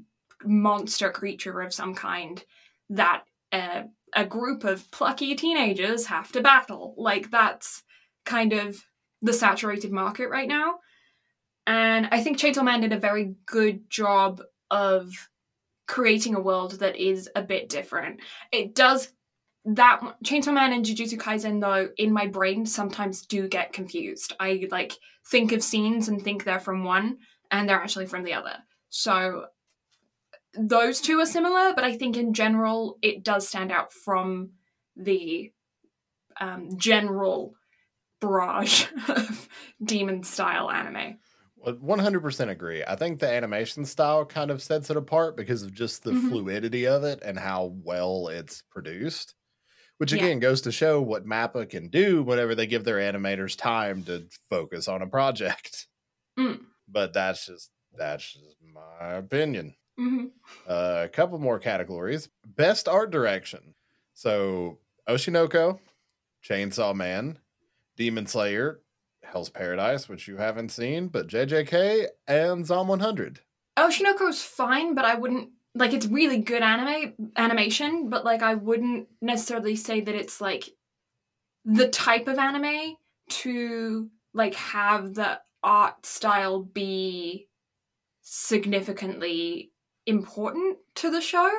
[0.43, 2.43] monster creature of some kind
[2.89, 7.83] that uh, a group of plucky teenagers have to battle like that's
[8.25, 8.77] kind of
[9.21, 10.75] the saturated market right now
[11.67, 15.11] and i think chainsaw man did a very good job of
[15.87, 18.19] creating a world that is a bit different
[18.51, 19.11] it does
[19.65, 24.33] that Chainsaw Man and Jujutsu Kaisen though in my brain sometimes do get confused.
[24.39, 24.97] I like
[25.27, 27.19] think of scenes and think they're from one
[27.51, 28.55] and they're actually from the other.
[28.89, 29.45] So
[30.53, 34.51] those two are similar, but I think in general it does stand out from
[34.95, 35.51] the
[36.39, 37.55] um, general
[38.19, 39.49] barrage of
[39.83, 41.19] demon style anime.
[41.57, 42.83] 100% agree.
[42.87, 46.29] I think the animation style kind of sets it apart because of just the Mhm.
[46.29, 49.35] fluidity of it and how well it's produced.
[49.99, 50.25] Which Yeah.
[50.25, 54.27] again goes to show what Mappa can do whenever they give their animators time to
[54.49, 55.87] focus on a project.
[56.39, 56.65] Mm.
[56.87, 59.75] But that's just that's just my opinion.
[59.97, 60.25] Hmm
[60.67, 62.29] Uh, a couple more categories.
[62.45, 63.73] Best art direction.
[64.13, 65.79] So Oshinoko,
[66.43, 67.39] Chainsaw Man,
[67.97, 68.81] Demon Slayer,
[69.23, 73.39] Hell's Paradise, which you haven't seen, but JJK and Zom 100.
[73.77, 79.07] Oshinoko's fine, but I wouldn't like it's really good anime animation, but like I wouldn't
[79.21, 80.65] necessarily say that it's like
[81.63, 82.95] the type of anime
[83.29, 87.47] to like have the art style be
[88.21, 89.70] significantly
[90.11, 91.49] important to the show.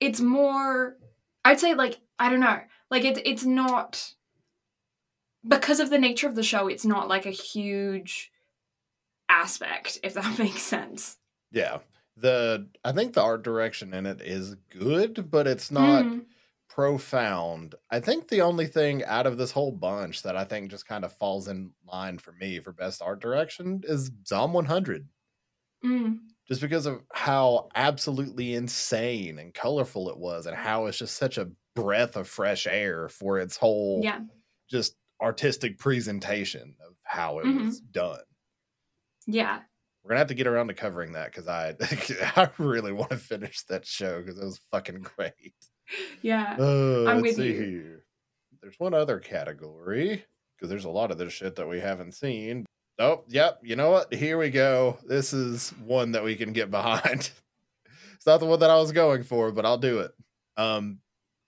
[0.00, 0.96] It's more
[1.44, 2.60] I'd say like I don't know.
[2.90, 4.12] Like it's it's not
[5.46, 8.30] because of the nature of the show, it's not like a huge
[9.28, 11.16] aspect, if that makes sense.
[11.52, 11.78] Yeah.
[12.16, 16.24] The I think the art direction in it is good, but it's not Mm.
[16.68, 17.74] profound.
[17.90, 21.04] I think the only thing out of this whole bunch that I think just kind
[21.04, 25.08] of falls in line for me for best art direction is Zom 100.
[25.84, 26.18] Mm.
[26.48, 31.38] Just because of how absolutely insane and colorful it was and how it's just such
[31.38, 34.20] a breath of fresh air for its whole Yeah.
[34.70, 37.66] just artistic presentation of how it Mhm.
[37.66, 38.20] was done
[39.26, 39.62] Yeah.
[40.02, 41.74] we're gonna have to get around to covering that because i
[42.36, 45.54] i really want to finish that show because it was fucking great
[46.22, 46.56] Yeah.
[46.60, 47.62] uh, I'm let's with see you.
[47.62, 48.04] here
[48.62, 50.24] there's one other category
[50.56, 52.64] because there's a lot of this shit that we haven't seen
[52.98, 54.12] oh yep you know what?
[54.12, 54.98] Here we go.
[55.06, 57.30] This is one that we can get behind.
[58.14, 60.12] It's not the one that i was going for but i'll do it.
[60.56, 60.98] Um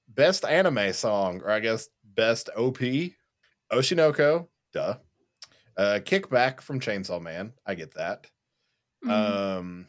[0.09, 2.79] best anime song or i guess best op
[3.73, 4.95] oshinoko duh.
[5.77, 8.27] Uh kickback from chainsaw man i get that.
[9.05, 9.11] Mhm.
[9.11, 9.87] um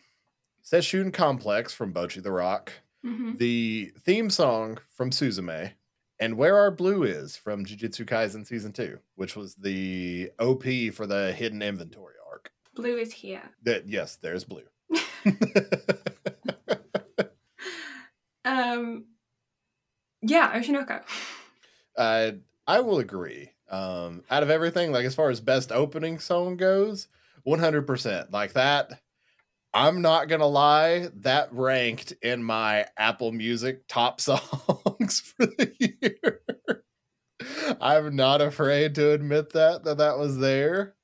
[0.63, 2.71] Seishun complex from bocchi the rock.
[3.05, 3.37] Mhm.
[3.37, 5.71] the theme song from Suzume,
[6.19, 11.07] and Where Our Blue Is from Jujutsu Kaisen Season 2, which was the OP for
[11.07, 12.51] the hidden inventory arc.
[12.75, 13.43] Blue is here.
[13.63, 14.63] That yes, there's blue.
[18.45, 19.05] Um.
[20.21, 21.01] Yeah, Oshinoko.
[21.97, 22.31] uh,
[22.67, 23.51] I will agree.
[23.69, 27.07] Um, out of everything, like as far as best opening song goes,
[27.47, 28.31] 100%.
[28.31, 28.99] Like that,
[29.73, 36.41] I'm not gonna lie, that ranked in my Apple Music top songs for the year.
[37.79, 40.95] I'm not afraid to admit that that that was there,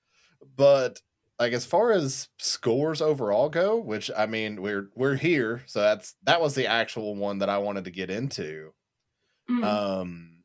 [0.55, 1.01] but
[1.39, 6.15] like as far as scores overall go, which I mean we're we're here, so that's
[6.23, 8.71] that was the actual one that I wanted to get into.
[9.49, 9.63] Mm.
[9.63, 10.35] Um,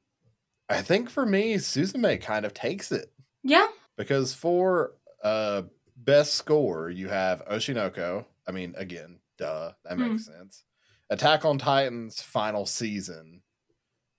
[0.69, 3.11] I think for me, Suzume kind of takes it
[3.43, 3.69] yeah.
[3.97, 4.93] because for
[5.25, 5.63] uh
[6.05, 8.25] best score you have Oshinoko.
[8.47, 10.09] I mean, again, duh, that Hmm.
[10.13, 10.65] makes sense.
[11.11, 13.43] Attack on Titan's final season,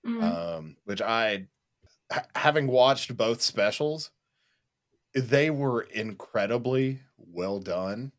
[0.06, 0.22] Mm.
[0.22, 1.48] um, which I,
[2.10, 4.10] ha- having watched both specials,
[5.14, 8.12] they were incredibly well done.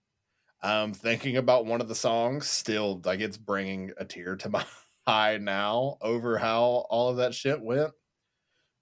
[0.62, 4.66] Um, thinking about one of the songs, still like it's bringing a tear to my
[5.06, 7.92] eye now over how all of that shit went.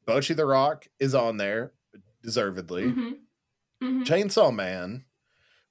[0.08, 1.74] Bocchi the Rock is on there,
[2.22, 2.84] deservedly.
[2.84, 3.20] Mhm.
[3.82, 4.04] Mhm.
[4.06, 5.06] Chainsaw Man,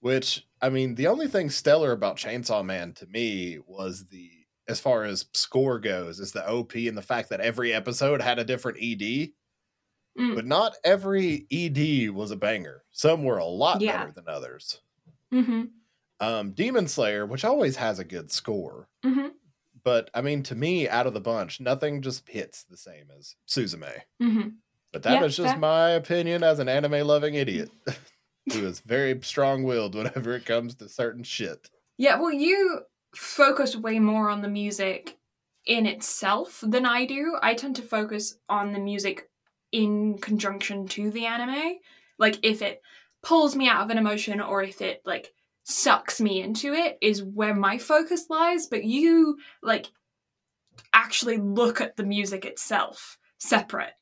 [0.00, 4.30] which I mean, the only thing stellar about Chainsaw Man to me was the
[4.68, 8.38] as far as score goes, is the OP and the fact that every episode had
[8.38, 9.32] a different ED,
[10.18, 10.34] Mm.
[10.36, 12.84] but not every ED was a banger.
[12.92, 13.98] Some were a lot Yeah.
[13.98, 14.80] better than others.
[15.32, 15.70] Mhm.
[16.20, 19.32] Um, Demon Slayer, which always has a good score, Mhm.
[19.82, 23.36] but I mean, to me, out of the bunch, nothing just hits the same as
[23.48, 24.02] Suzume.
[24.20, 24.56] Mhm.
[24.92, 27.70] But that Yeah, is just my opinion as an anime loving idiot
[28.52, 31.70] who is very strong willed whenever it comes to certain shit.
[31.96, 32.80] Yeah, well, you
[33.14, 35.18] focus way more on the music
[35.66, 37.36] in itself than I do.
[37.42, 39.28] I tend to focus on the music
[39.72, 41.76] in conjunction to the anime.
[42.18, 42.82] Like, if it
[43.22, 45.32] pulls me out of an emotion or if it, like,
[45.64, 48.66] sucks me into it, is where my focus lies.
[48.66, 49.86] But you, like,
[50.92, 53.92] actually look at the music itself separate,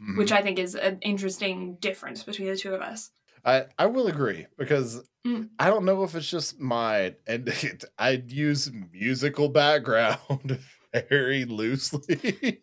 [0.00, 0.18] Mhm.
[0.18, 3.10] which I think is an interesting difference between the two of us.
[3.44, 5.48] I, I will agree because Mm.
[5.58, 10.58] I don't know if it's just my and it, I use musical background
[11.10, 12.62] very loosely.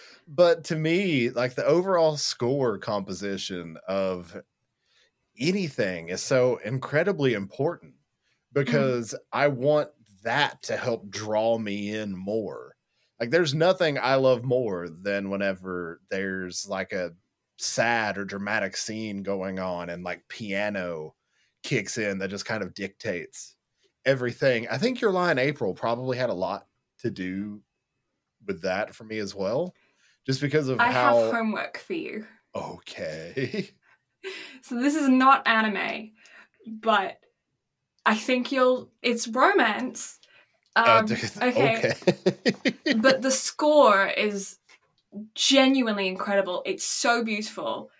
[0.28, 4.36] but to me, like the overall score composition of
[5.38, 7.94] anything is so incredibly important
[8.52, 9.90] because I want
[10.22, 12.71] that to help draw me in more.
[13.22, 17.12] Like there's nothing I love more than whenever there's like a
[17.56, 21.14] sad or dramatic scene going on and like piano
[21.62, 23.54] kicks in that just kind of dictates
[24.04, 24.66] everything.
[24.68, 26.66] I think Your Lie in April probably had a lot
[27.02, 27.62] to do
[28.44, 29.72] with that for me as well.
[30.26, 32.26] Just because of I how have homework for you.
[32.56, 33.70] okay.
[34.62, 36.12] So this is not anime,
[36.64, 37.18] but
[38.06, 38.92] I think you'll.
[39.02, 40.20] It's romance.
[40.74, 41.92] Uh, Um, okay.
[41.94, 42.94] okay.
[42.96, 44.58] but the score is
[45.34, 46.62] genuinely incredible.
[46.64, 47.90] It's so beautiful.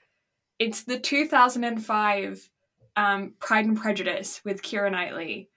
[0.58, 2.48] It's the 2005
[2.96, 5.48] um, Pride and Prejudice with Keira Knightley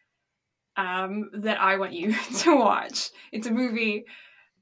[0.78, 3.10] um, that I want you to watch.
[3.32, 4.06] It's a movie.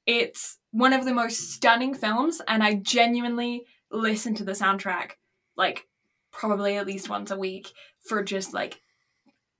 [0.05, 5.11] It's one of the most stunning films, and I genuinely listen to the soundtrack
[5.55, 5.87] like
[6.31, 8.81] probably at least once a week for just like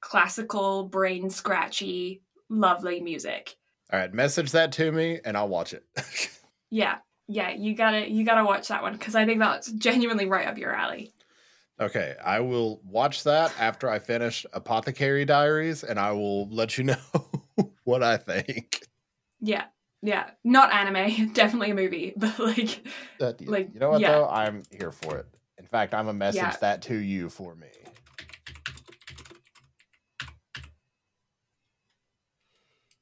[0.02, 2.22] classical, brain scratchy,
[2.58, 3.56] lovely music.
[3.92, 5.84] All right, message that to me and I'll watch it.
[6.72, 6.96] Yeah,
[7.28, 10.58] yeah, you gotta you gotta watch that one because I think that's genuinely right up
[10.58, 11.14] your alley.
[11.80, 16.84] okay, I will watch that after I finish Apothecary Diaries and I will let you
[16.86, 16.96] know
[17.84, 18.88] what I think.
[19.40, 19.66] Yeah,
[20.02, 22.88] yeah, not anime, definitely a movie, but like,
[23.22, 24.12] Uh, Like, you know what yeah.
[24.14, 24.28] though?
[24.28, 25.28] I'm here for it.
[25.60, 26.56] In fact, I'm a message Yeah.
[26.62, 27.68] that to you for me.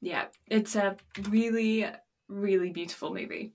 [0.02, 0.96] Yeah, it's a
[1.30, 1.86] really
[2.28, 3.54] really beautiful movie.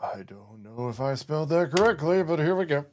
[0.00, 2.84] I don't know if I spelled that correctly, but here we go.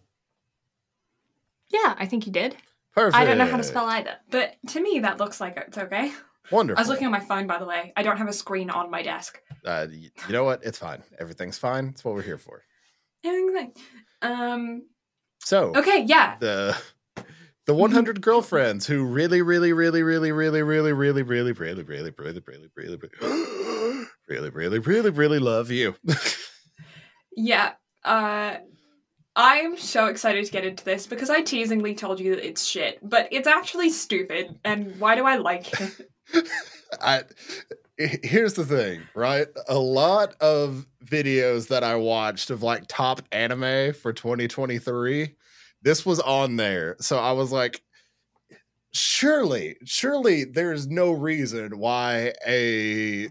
[1.70, 2.56] Yeah, I think you did.
[2.96, 3.16] Perfect.
[3.16, 6.12] I don't know how to spell either, but to me that looks like it's okay.
[6.52, 6.80] Wonderful.
[6.80, 7.94] I was looking at my phone, by the way.
[7.96, 9.40] I don't have a screen on my desk.
[9.66, 10.64] uh, you know what?
[10.64, 11.04] It's fine.
[11.20, 11.90] Everything's fine.
[11.90, 12.64] It's what we're here for.
[13.24, 13.72] Everything's fine.
[14.22, 14.84] Um.
[15.40, 16.04] So Okay.
[16.08, 16.38] Yeah.
[16.40, 16.76] the
[17.70, 22.10] the 100 girlfriends who really, really, really, really, really, really, really, really, really, really, really,
[22.10, 22.42] really,
[22.76, 23.70] really, really,
[24.28, 25.96] really, really, really, really love you.
[27.38, 27.74] Yeah.
[28.04, 28.56] Uh.
[29.36, 32.66] I am so excited to get into this because I teasingly told you that it's
[32.66, 34.60] shit, but it's actually stupid.
[34.66, 36.48] And why do I like it?
[37.00, 37.24] I
[38.00, 39.48] here's the thing, right?
[39.68, 45.36] A lot of videos that I watched of like top anime for 2023,
[45.82, 46.96] this was on there.
[47.00, 47.82] So I was like,
[48.92, 53.30] surely, surely there's no reason why a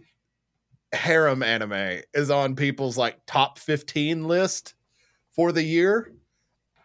[0.93, 4.75] harem anime is on people's like top 15 list
[5.31, 6.13] for the year.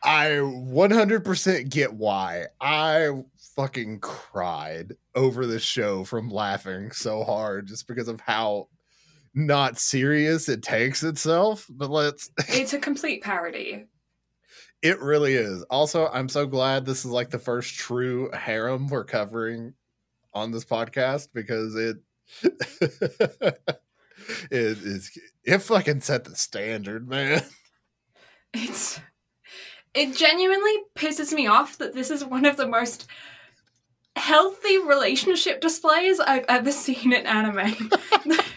[0.03, 2.47] I 100% get why.
[2.59, 3.23] I
[3.55, 8.67] fucking cried over this show from laughing so hard just because of how
[9.33, 11.65] not serious it takes itself.
[11.69, 12.29] But let's.
[12.49, 13.85] It's a complete parody.
[14.83, 15.63] It really is.
[15.69, 19.73] Also, I'm so glad this is like the first true harem we're covering
[20.33, 21.97] on this podcast because it
[22.43, 23.57] it
[24.51, 27.41] is it fucking set the standard, man.
[28.53, 28.99] It's
[29.93, 33.07] it genuinely pisses me off that this is one of the most
[34.17, 37.89] healthy relationship displays I've ever seen in anime.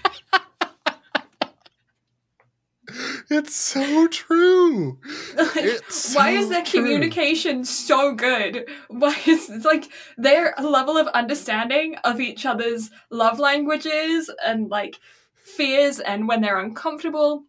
[3.31, 4.99] it's so true.
[5.39, 6.81] It's Why so is their true.
[6.81, 8.69] communication so good?
[8.89, 14.97] Why is it's like their level of understanding of each other's love languages and like
[15.35, 17.45] fears and when they're uncomfortable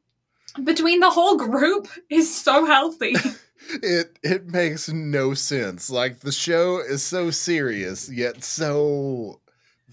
[0.64, 3.16] between the whole group is so healthy.
[3.84, 5.90] it it makes no sense.
[5.90, 9.42] Like the show is so serious yet so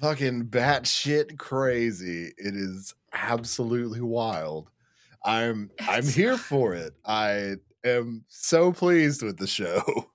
[0.01, 2.33] fucking batshit crazy.
[2.37, 4.71] It is absolutely wild.
[5.25, 6.95] I'm I'm here for it.
[7.05, 9.83] I am so pleased with the show.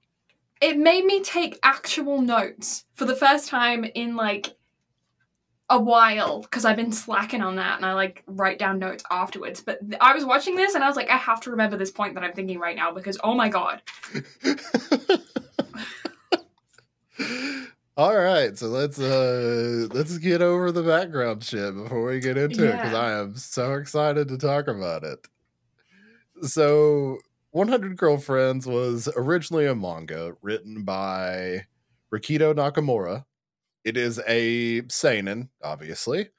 [0.62, 4.58] It made me take actual notes for the first time in like
[5.70, 9.62] a while because I've been slacking on that and I like write down notes afterwards.
[9.62, 11.92] But th- I was watching this and I was like, I have to remember this
[11.92, 13.82] point that I'm thinking right now because oh my god.
[18.00, 22.64] All right, so let's uh let's get over the background shit before we get into
[22.64, 22.70] yeah.
[22.70, 25.28] it because I am so excited to talk about it.
[26.44, 27.18] So,
[27.52, 31.66] 100 Girlfriends was originally a manga written by
[32.10, 33.26] Rikito Nakamura.
[33.84, 36.30] It is a seinen, obviously,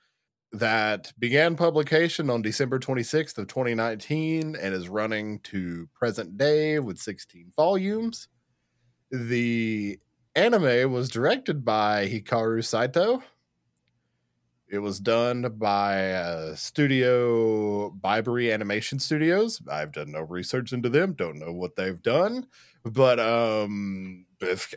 [0.53, 6.97] that began publication on December 26th of 2019 and is running to present day with
[6.97, 8.29] 16 volumes.
[9.11, 10.01] The
[10.35, 13.23] anime was directed by Hikaru Saito.
[14.69, 19.61] It was done by uh, Studio Bibury Animation Studios.
[19.69, 22.47] I've done no research into them, don't know what they've done,
[22.85, 24.27] but um,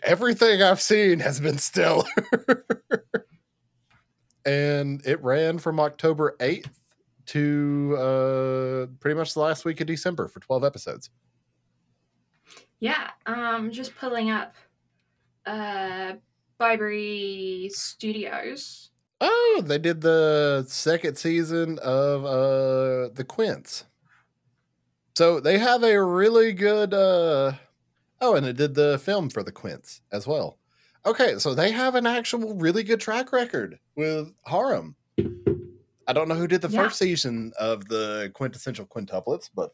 [0.02, 2.06] everything I've seen has been stellar.
[4.46, 6.72] and it ran from October 8th
[7.26, 11.12] to uh, pretty much the last week of December for 12 episodes.
[12.80, 14.56] Yeah, um, just pulling up
[15.46, 16.14] uh,
[16.60, 18.90] Bibury Studios.
[19.22, 23.86] Oh, they did the second season of uh, the Quints.
[25.16, 26.94] So they have a really good.
[26.94, 27.54] Uh,
[28.22, 30.58] oh, and it did the film for the Quints as well.
[31.06, 34.96] Okay, so they have an actual really good track record with Harem.
[36.08, 36.84] I don't know who did the yeah.
[36.84, 39.72] first season of the quintessential quintuplets, but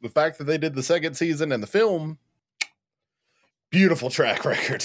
[0.00, 2.18] the fact that they did the second season and the film
[3.70, 4.84] beautiful track record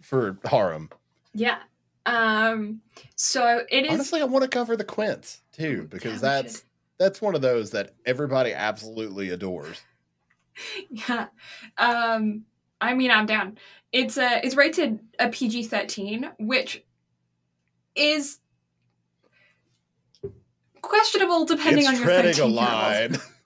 [0.00, 0.90] for Harem.
[1.34, 1.58] Yeah.
[2.06, 2.80] Um
[3.14, 6.64] so it is Honestly, I want to cover the Quints too because yeah, that's
[6.98, 9.80] that's one of those that everybody absolutely adores.
[10.90, 11.28] Yeah.
[11.78, 12.44] Um
[12.80, 13.58] I mean, I'm down.
[13.92, 16.82] It's a it's rated a PG-13, which
[17.94, 18.38] is
[20.82, 23.16] questionable depending it's on your treading a line.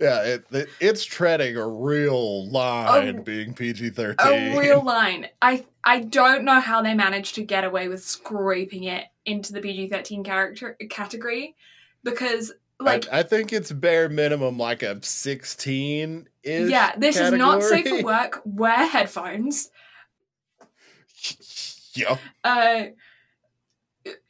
[0.00, 4.56] yeah, it, it, it's treading a real line, a, being PG thirteen.
[4.56, 5.28] A real line.
[5.40, 9.60] I I don't know how they managed to get away with scraping it into the
[9.60, 11.56] PG thirteen character category,
[12.02, 16.28] because like I, I, think it's bare minimum like a sixteen.
[16.42, 17.40] is Yeah, this category.
[17.40, 18.42] is not safe for work.
[18.44, 19.70] Wear headphones.
[21.96, 22.18] Yeah.
[22.44, 22.82] Uh.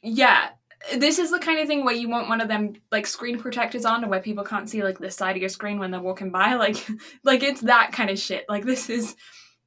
[0.01, 0.51] Yeah,
[0.95, 3.85] this is the kind of thing where you want one of them like screen protectors
[3.85, 6.53] on where people can't see like the side of your screen when they're walking by.
[6.57, 6.87] Like
[7.23, 8.45] like it's that kind of shit.
[8.49, 9.15] Like this is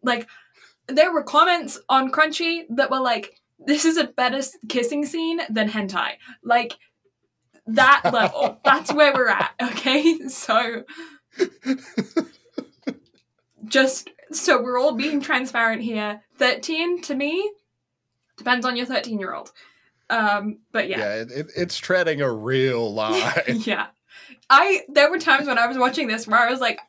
[0.02, 0.28] like
[0.88, 5.68] there were comments on crunchy that were like this is a better kissing scene than
[5.68, 6.12] hentai.
[6.42, 6.76] Like
[7.66, 8.58] that level.
[8.64, 10.18] That's where we're at okay?
[10.28, 10.84] So
[13.66, 16.22] just so we're all being transparent here.
[16.38, 17.52] 13 to me
[18.36, 19.52] depends on your 13 year old
[20.10, 23.22] um, but yeah, yeah, it, it, it's treading a real line.
[23.48, 23.86] yeah,
[24.50, 26.80] I there were times when I was watching this where I was like,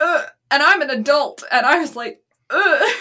[0.00, 2.96] Ugh, and I'm an adult, and I was like, Ugh.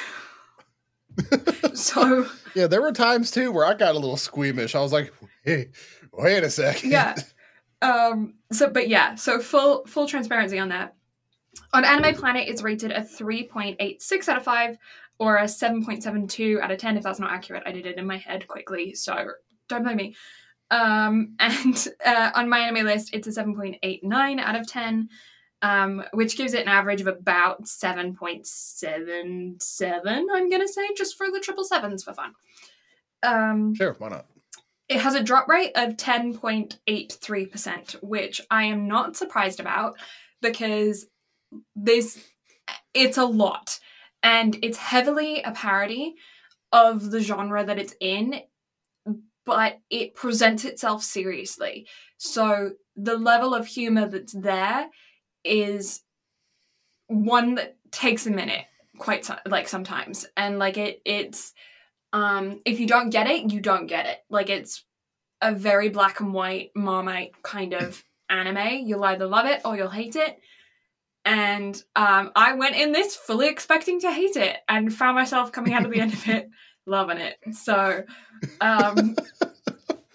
[1.75, 4.75] so yeah, there were times too where I got a little squeamish.
[4.75, 5.69] I was like, hey,
[6.11, 6.91] wait a second.
[6.91, 7.15] Yeah.
[7.81, 8.35] Um.
[8.51, 9.15] So, but yeah.
[9.15, 10.95] So full full transparency on that.
[11.73, 14.77] On Anime Planet, it's rated a 3.86 out of 5
[15.19, 17.63] or a 7.72 out of 10 if that's not accurate.
[17.65, 19.31] I did it in my head quickly, so
[19.69, 20.15] don't blame me.
[20.71, 25.09] Um, and uh, on MyAnimeList, it's a 7.89 out of 10.
[25.61, 31.31] um, which gives it an average of about 7.77, I'm going to say, just for
[31.31, 32.33] the triple sevens for fun.
[33.23, 34.25] Um, Sure, why not?
[34.89, 39.97] it has a drop rate of 10.83%, which I am not surprised about
[40.41, 41.05] because
[41.75, 42.19] this
[42.93, 43.79] it's a lot
[44.23, 46.15] and it's heavily a parody
[46.71, 48.41] of the genre that it's in
[49.45, 51.87] but it presents itself seriously.
[52.17, 54.89] So the level of humor that's there
[55.43, 56.01] is
[57.07, 58.65] one that takes a minute
[58.97, 60.25] quite so- like sometimes.
[60.37, 61.53] And like it it's
[62.13, 64.19] um if you don't get it you don't get it.
[64.29, 64.85] Like it's
[65.41, 68.85] a very black and white marmite kind of anime.
[68.85, 70.39] You'll either love it or you'll hate it
[71.25, 75.73] and um i went in this fully expecting to hate it and found myself coming
[75.73, 76.49] out of the end of it
[76.85, 78.03] loving it so
[78.59, 79.15] um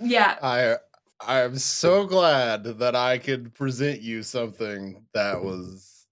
[0.01, 0.77] yeah I
[1.21, 6.07] I am so glad that I could present you something that was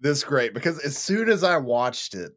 [0.00, 2.32] this great because as soon as I watched it,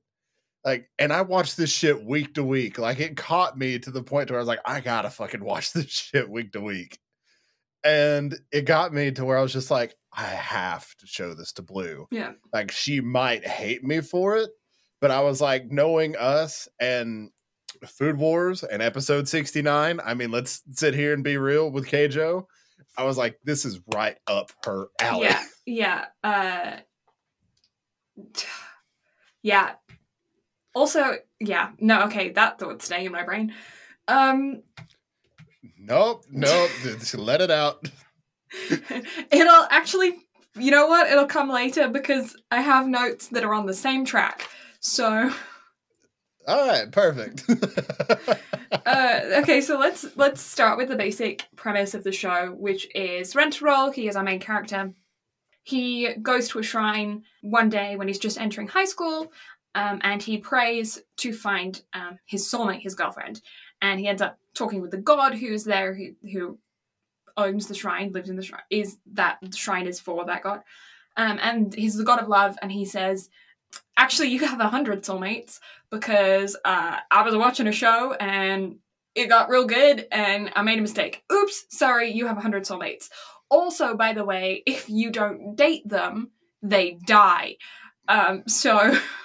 [0.65, 4.03] like, and I watched this shit week to week, like it caught me to the
[4.03, 6.99] point where I was like, I gotta fucking watch this shit week to week.
[7.83, 11.53] And it got me to where I was just like, I have to show this
[11.53, 12.07] to Blue.
[12.11, 14.49] yeah Like, she might hate me for it,
[14.99, 17.31] but I was like, knowing us and
[17.87, 19.99] Food Wars and episode 69.
[20.03, 22.45] I mean, let's sit here and be real with Keijo.
[22.97, 25.27] I was like, this is right up her alley.
[25.27, 26.05] Yeah, yeah.
[26.23, 26.77] Uh
[29.41, 29.71] yeah.
[30.73, 33.53] Also, yeah, no, okay, that thought staying in my brain.
[34.07, 34.63] Um
[35.77, 36.71] Nope, nope.
[36.83, 37.89] just let it out.
[39.31, 40.19] it'll actually
[40.55, 41.09] you know what?
[41.09, 44.49] It'll come later because I have notes that are on the same track.
[44.79, 45.31] So
[46.47, 47.45] All right, perfect.
[48.85, 53.33] uh, okay, so let's let's start with the basic premise of the show, which is
[53.33, 53.93] Rentaro.
[53.93, 54.93] He is our main character.
[55.63, 59.31] He goes to a shrine one day when he's just entering high school,
[59.75, 63.41] um, and he prays to find um, his soulmate, his girlfriend.
[63.81, 66.59] And he ends up talking with the god who's there, who who
[67.37, 70.61] owns the shrine, lives in the shrine, is that the shrine is for that god.
[71.17, 73.29] Um, and he's the god of love, and he says,
[73.97, 75.59] "Actually, you have a hundred soulmates
[75.89, 78.77] because uh, I was watching a show and
[79.15, 81.23] it got real good, and I made a mistake.
[81.31, 83.09] Oops, sorry, you have a hundred soulmates.
[83.49, 87.57] Also, by the way, if you don't date them, they die.
[88.07, 88.97] Um, so,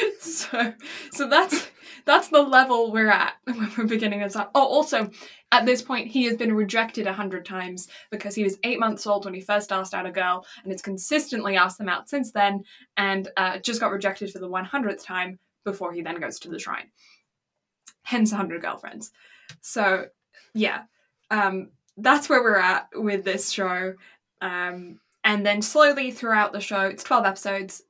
[0.20, 0.72] so,
[1.12, 1.68] so that's
[2.04, 4.50] that's the level we're at when we're beginning this up.
[4.54, 5.10] Oh, also,
[5.50, 9.06] at this point, he has been rejected a hundred times because he was eight months
[9.06, 12.32] old when he first asked out a girl, and has consistently asked them out since
[12.32, 12.64] then,
[12.96, 16.48] and uh, just got rejected for the one hundredth time before he then goes to
[16.48, 16.90] the shrine.
[18.02, 19.12] Hence, 100 girlfriends.
[19.60, 20.06] So,
[20.54, 20.82] yeah,
[21.30, 23.94] um, that's where we're at with this show.
[24.40, 27.82] Um, and then slowly throughout the show, it's 12 episodes,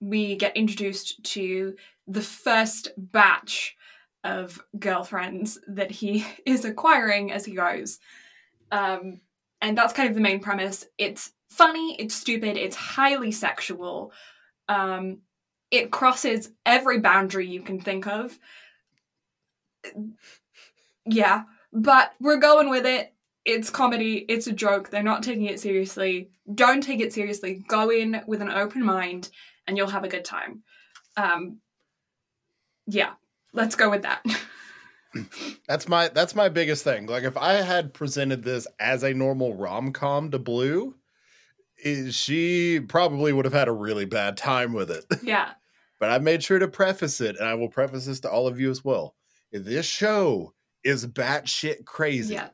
[0.00, 1.76] we get introduced to
[2.06, 3.76] the first batch
[4.24, 7.98] of girlfriends that he is acquiring as he goes.
[8.72, 9.20] Um,
[9.60, 10.86] and that's kind of the main premise.
[10.98, 14.12] It's funny, it's stupid, it's highly sexual.
[14.68, 15.18] Um,
[15.70, 18.38] it crosses every boundary you can think of.
[21.04, 21.42] Yeah,
[21.72, 23.12] but we're going with it.
[23.44, 24.90] It's comedy, it's a joke.
[24.90, 26.30] They're not taking it seriously.
[26.54, 27.64] Don't take it seriously.
[27.68, 29.30] Go in with an open mind
[29.70, 30.62] and you'll have a good time.
[31.16, 31.60] Um
[32.86, 33.12] yeah,
[33.52, 34.24] let's go with that.
[35.68, 37.06] that's my that's my biggest thing.
[37.06, 40.96] Like if I had presented this as a normal rom-com to Blue,
[41.78, 45.04] is she probably would have had a really bad time with it.
[45.22, 45.52] yeah.
[45.98, 48.60] but I made sure to preface it, and I will preface this to all of
[48.60, 49.14] you as well.
[49.52, 50.52] This show
[50.84, 52.34] is batshit crazy.
[52.34, 52.48] Yeah.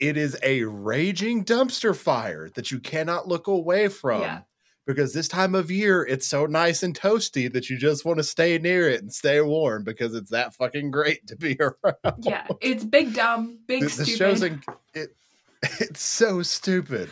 [0.00, 4.22] It is a raging dumpster fire that you cannot look away from.
[4.22, 4.40] Yeah.
[4.86, 8.22] Because this time of year, it's so nice and toasty that you just want to
[8.24, 12.22] stay near it and stay warm because it's that fucking great to be around.
[12.22, 12.46] Yeah.
[12.60, 14.16] It's big dumb, big The, the stupid.
[14.18, 14.62] show's in,
[14.92, 15.16] it,
[15.80, 17.08] it's so stupid.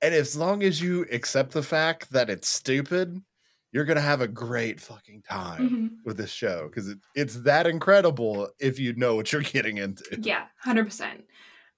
[0.00, 3.20] And as long as you accept the fact that it's stupid,
[3.72, 5.90] you're gonna have a great fucking time Mhm.
[6.06, 10.04] with this show because it, it's that incredible if you know what you're getting into.
[10.18, 11.24] Yeah, hundred percent.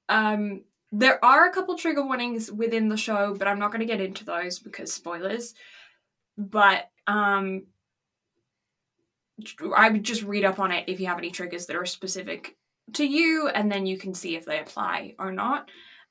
[0.08, 0.62] Um,
[0.96, 4.00] there are a couple trigger warnings within the show, but I'm not going to get
[4.00, 5.54] into those because spoilers.
[6.38, 7.64] But um,
[9.74, 12.56] I would just read up on it if you have any triggers that are specific
[12.92, 15.68] to you, and then you can see if they apply or not.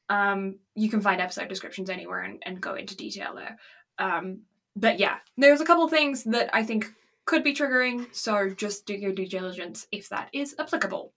[0.09, 3.57] Um, you can find episode descriptions anywhere and, and go into detail there.
[3.99, 4.41] Um,
[4.75, 6.91] but yeah, there's a couple things that I think
[7.25, 11.13] could be triggering, so just do your due diligence if that is applicable.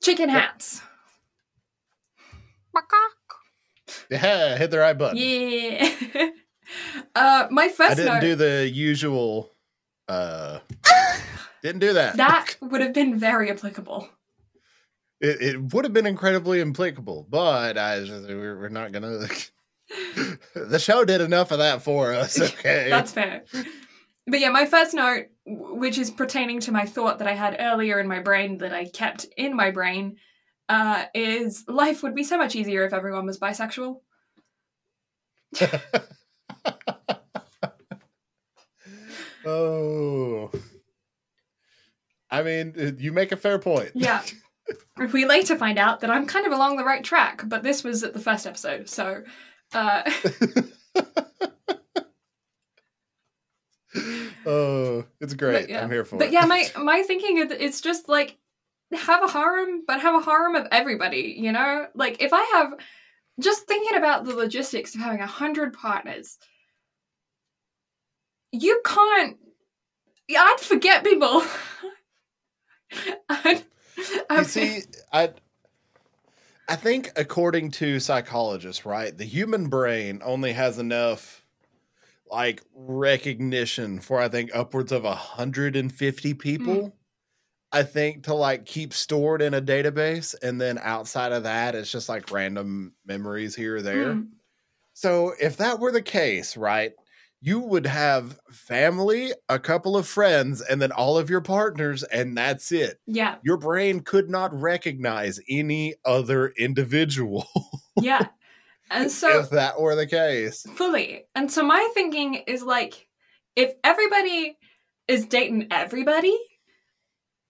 [0.00, 0.30] Chicken
[0.76, 0.84] Yep.
[4.10, 5.18] Yeah, hit the right button.
[5.18, 6.30] Yeah.
[7.14, 9.52] Uh, my first I didn't note do the usual.
[10.08, 10.60] Uh,
[11.62, 12.16] didn't do that.
[12.16, 14.08] that would have been very applicable.
[15.20, 19.28] it, it would have been incredibly applicable, but I we're, we're not gonna.
[20.54, 22.40] the show did enough of that for us.
[22.40, 23.44] Okay, That's fair.
[24.26, 28.00] But yeah, my first note, which is pertaining to my thought that I had earlier
[28.00, 30.16] in my brain that I kept in my brain,
[30.68, 34.00] uh, is life would be so much easier if everyone was bisexual.
[39.46, 40.50] oh.
[42.30, 43.92] I mean, uh, you make a fair point.
[43.94, 44.22] Yeah.
[45.12, 48.02] we later find out that I'm kind of along the right track, but this was
[48.02, 49.22] at the first episode, so
[49.74, 50.02] uh,
[54.46, 55.68] oh, it's great.
[55.68, 55.82] Yeah.
[55.82, 56.28] I'm here for but it.
[56.28, 58.38] But yeah, my my thinking is it's just like
[58.96, 61.34] have a harem, but have a harem of everybody.
[61.38, 62.74] You know, like if I have
[63.40, 66.38] just thinking about the logistics of having a hundred partners,
[68.52, 69.36] you can't.
[70.36, 71.42] I'd forget people.
[73.28, 73.62] I'd,
[74.30, 74.82] I'd- see,
[75.12, 75.30] I
[76.68, 81.42] I think according to psychologists, right, the human brain only has enough
[82.30, 86.96] like recognition for I think upwards of 150 people.
[87.74, 91.90] I think to like keep stored in a database and then outside of that it's
[91.90, 94.14] just like random memories here or there.
[94.14, 94.22] Hmm.
[94.92, 96.92] So if that were the case, right,
[97.40, 102.38] you would have family, a couple of friends, and then all of your partners, and
[102.38, 103.00] that's it.
[103.06, 107.46] yeah, Your brain could not recognize any other individual
[108.00, 108.28] yeah,
[108.90, 110.64] and so if that were the case.
[110.74, 111.24] Fully.
[111.34, 113.08] And so my thinking is like,
[113.56, 114.56] if everybody
[115.08, 116.38] is dating everybody,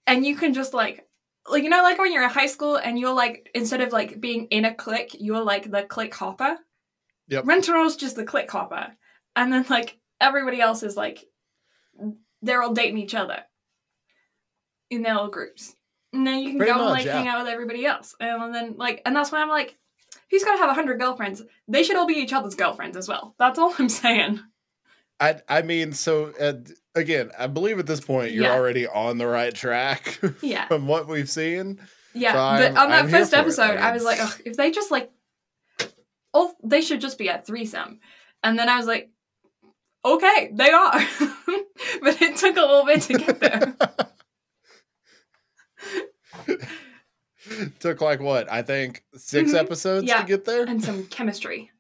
[0.07, 1.07] and you can just like,
[1.49, 4.21] like you know, like when you're in high school and you're like, instead of like
[4.21, 6.57] being in a clique, you're like the clique hopper.
[7.29, 7.45] Yep.
[7.45, 8.95] Rentaro's just the clique hopper,
[9.35, 11.25] and then like everybody else is like,
[12.43, 13.39] they're all dating each other
[14.91, 15.75] in their little groups.
[16.13, 17.19] And then you can Pretty go and like yeah.
[17.19, 19.77] hang out with everybody else, and then like, and that's why I'm like,
[20.29, 21.43] he's gonna have a hundred girlfriends.
[21.67, 23.35] They should all be each other's girlfriends as well.
[23.39, 24.41] That's all I'm saying.
[25.21, 26.55] I I mean, so uh,
[26.95, 28.55] again, I believe at this point you're Yeah.
[28.55, 31.81] already on the right track Yeah, from what we've seen.
[32.15, 32.33] yeah.
[32.33, 32.39] So
[32.73, 33.41] but on that I'm first for it.
[33.41, 35.11] episode, I was like, if they just like,
[36.33, 38.01] oh, they should just be at threesome.
[38.43, 39.11] And then I was like,
[40.05, 40.93] okay, they are.
[42.03, 43.75] but it took a little bit to get there.
[47.81, 48.51] Took like what?
[48.51, 49.59] I think 6 Mhm.
[49.59, 50.23] episodes Yeah.
[50.23, 50.65] to get there.
[50.65, 51.71] and some chemistry.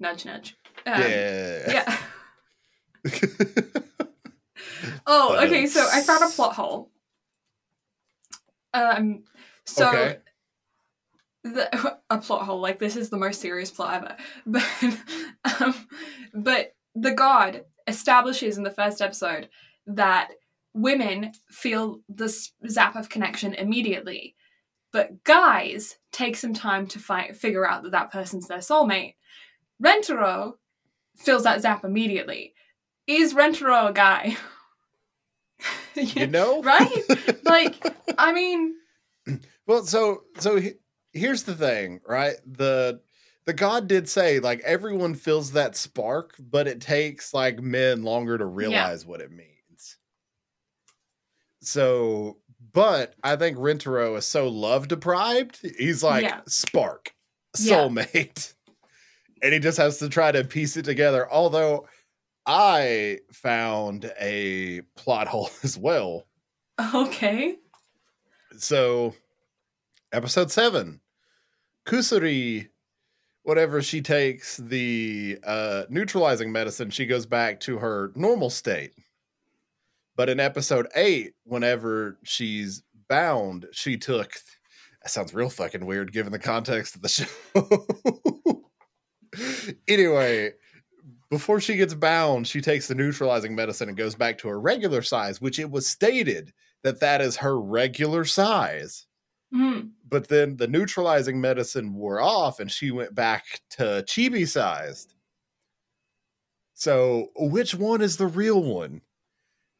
[0.00, 0.56] Nudge, nudge.
[0.86, 1.70] Um, yeah.
[1.70, 1.98] Yeah.
[5.06, 5.66] Oh, okay.
[5.66, 6.90] So I found a plot hole.
[8.72, 9.24] Um.
[9.64, 10.18] So Okay.
[11.42, 14.64] the, a plot hole like this is the most serious plot ever, but
[15.60, 15.74] um,
[16.34, 19.48] but the god establishes in the first episode
[19.86, 20.28] that
[20.74, 24.36] women feel this zap of connection immediately,
[24.92, 29.14] but guys take some time to find figure out that that person's their soulmate.
[29.82, 30.54] Rentaro
[31.16, 32.54] fills that zap immediately.
[33.06, 34.36] Is Rentaro a guy?
[35.94, 36.62] You know?
[36.62, 37.02] right?
[37.44, 37.84] Like,
[38.18, 38.74] I mean,
[39.66, 40.74] Well, so so he-
[41.12, 42.36] here's the thing, right?
[42.46, 43.00] The
[43.46, 48.38] the god did say like everyone feels that spark, but it takes like men longer
[48.38, 49.96] to realize what it means.
[51.62, 52.38] So,
[52.72, 55.60] but I think Rentaro is so love deprived.
[55.78, 56.40] He's like Yeah.
[56.46, 57.12] spark,
[57.58, 57.88] Yeah.
[59.42, 61.30] And he just has to try to piece it together.
[61.30, 61.86] Although
[62.46, 66.26] I found a plot hole as well.
[66.94, 67.56] okay.
[68.56, 69.14] So,
[70.12, 71.00] episode seven,
[71.86, 72.68] Kusuri,
[73.42, 78.92] whatever she takes the uh, neutralizing medicine, she goes back to her normal state.
[80.16, 84.32] But in episode eight, whenever she's bound, she took.
[85.02, 88.59] That sounds real fucking weird given the context of the show.
[89.88, 90.52] Anyway,
[91.30, 95.02] before she gets bound, she takes the neutralizing medicine and goes back to her regular
[95.02, 99.06] size, which it was stated that that is her regular size.
[99.52, 99.80] Hmm.
[100.08, 105.14] But then the neutralizing medicine wore off and she went back to chibi sized.
[106.74, 109.02] So, which one is the real one?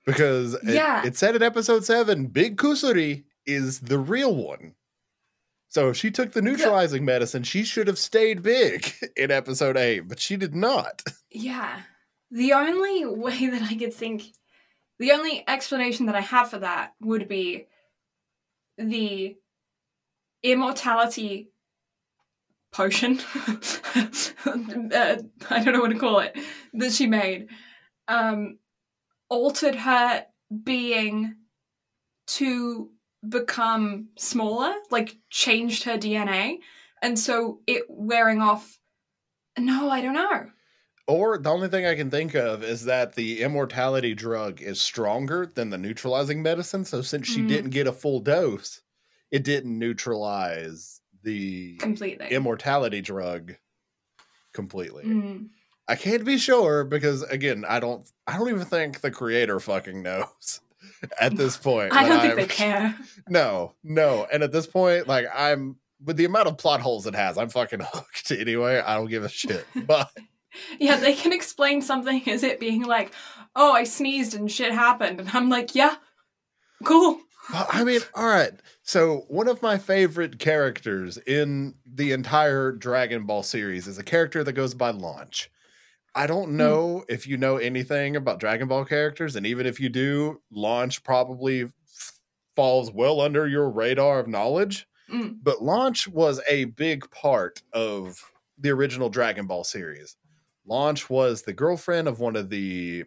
[0.06, 4.74] Because it- it, said in episode seven, Big Kusuri is the real one.
[5.70, 10.00] So, if she took the neutralizing medicine, she should have stayed big in episode eight,
[10.00, 11.02] but she did not.
[11.30, 11.82] Yeah.
[12.32, 14.24] The only way that I could think,
[14.98, 17.68] the only explanation that I have for that would be
[18.78, 19.36] the
[20.42, 21.50] immortality
[22.72, 23.20] potion.
[23.36, 25.16] uh,
[25.50, 26.36] I don't know what to call it
[26.74, 27.48] that she made.
[28.08, 28.58] Um,
[29.28, 30.26] altered her
[30.64, 31.36] being
[32.26, 32.90] to
[33.28, 36.58] become smaller, like changed her DNA,
[37.02, 38.78] and so it wearing off.
[39.58, 40.46] No, I don't know.
[41.06, 45.50] Or the only thing I can think of is that the immortality drug is stronger
[45.52, 46.84] than the neutralizing medicine.
[46.84, 47.48] So since she Mm.
[47.48, 48.82] didn't get a full dose,
[49.30, 52.28] it didn't neutralize the Completely.
[52.28, 53.56] immortality drug
[54.52, 55.04] completely.
[55.04, 55.48] Mm.
[55.88, 60.02] I can't be sure because again, I don't I don't even think the creator fucking
[60.02, 60.60] knows
[61.20, 61.92] at this point.
[61.92, 62.98] I don't think they I'm- care.
[63.28, 64.26] No, no.
[64.32, 67.48] And at this point, like I'm with the amount of plot holes it has, I'm
[67.50, 68.80] fucking hooked anyway.
[68.80, 69.66] I don't give a shit.
[69.86, 70.10] But
[70.78, 73.12] Yeah, they can explain something as it being like,
[73.54, 75.94] "Oh, I sneezed and shit happened," and I'm like, "Yeah,
[76.84, 77.20] cool."
[77.52, 78.52] I mean, all right.
[78.82, 84.44] So one of my favorite characters in the entire Dragon Ball series is a character
[84.44, 85.50] that goes by Launch.
[86.14, 89.88] I don't know if you know anything about Dragon Ball characters, and even if you
[89.88, 92.20] do, Launch probably f-
[92.56, 94.86] falls well under your radar of knowledge.
[95.10, 95.38] Mm.
[95.42, 98.18] But Launch was a big part of
[98.58, 100.16] the original Dragon Ball series.
[100.66, 103.04] Launch was the girlfriend of one of the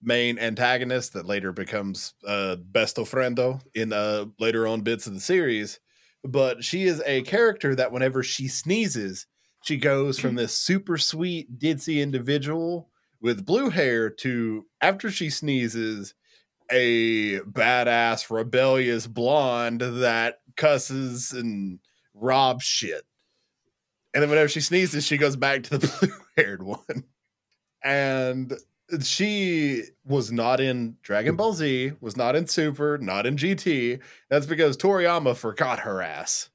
[0.00, 5.20] main antagonists that later becomes uh Besto Friendo in uh later on bits of the
[5.20, 5.80] series.
[6.24, 9.26] But she is a character that whenever she sneezes,
[9.62, 10.38] she goes from mm.
[10.38, 12.88] this super sweet ditzy individual
[13.20, 16.14] with blue hair to after she sneezes
[16.70, 21.80] a badass rebellious blonde that cusses and
[22.14, 23.04] robs shit.
[24.14, 27.04] And then whenever she sneezes, she goes back to the blue haired one.
[27.82, 28.54] And
[29.02, 34.00] she was not in Dragon Ball Z, was not in Super, not in GT.
[34.30, 36.48] That's because Toriyama forgot her ass.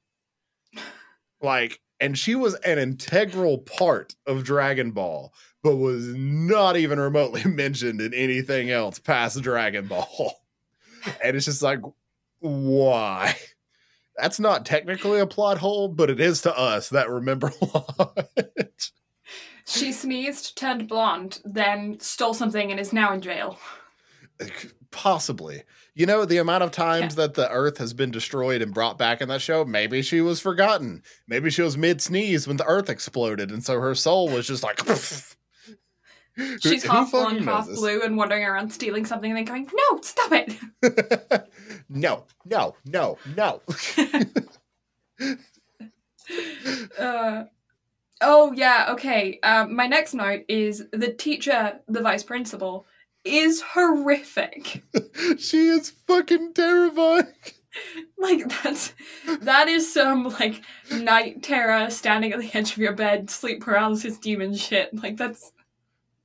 [1.40, 5.32] Like, and she was an integral part of Dragon Ball,
[5.62, 10.34] but was not even remotely mentioned in anything else past Dragon Ball.
[11.22, 11.80] And it's just like,
[12.40, 13.36] why?
[14.16, 18.92] That's not technically a plot hole, but it is to us that remember Launch.
[19.66, 23.58] She sneezed, turned blonde, then stole something, and is now in jail.
[24.90, 25.62] Possibly.
[25.96, 29.20] You know, the amount of times that the earth has been destroyed and brought back
[29.20, 31.04] in that show, maybe she was forgotten.
[31.28, 34.64] Maybe she was mid sneeze when the earth exploded, and so her soul was just
[34.64, 34.80] like.
[36.60, 40.00] She's who half blonde, half blue, and wandering around stealing something, and then going, "No,
[40.00, 41.48] stop it!"
[41.88, 43.60] no, no, no, no.
[46.98, 47.44] Uh,
[48.22, 49.38] oh yeah, okay.
[49.42, 52.86] Um, my next note is the teacher, the vice principal,
[53.24, 54.82] is horrific.
[55.38, 57.26] she is fucking terrifying.
[58.18, 58.94] like that's
[59.40, 60.62] that is some like
[60.92, 64.94] night terror standing at the edge of your bed, sleep paralysis demon shit.
[64.94, 65.52] Like that's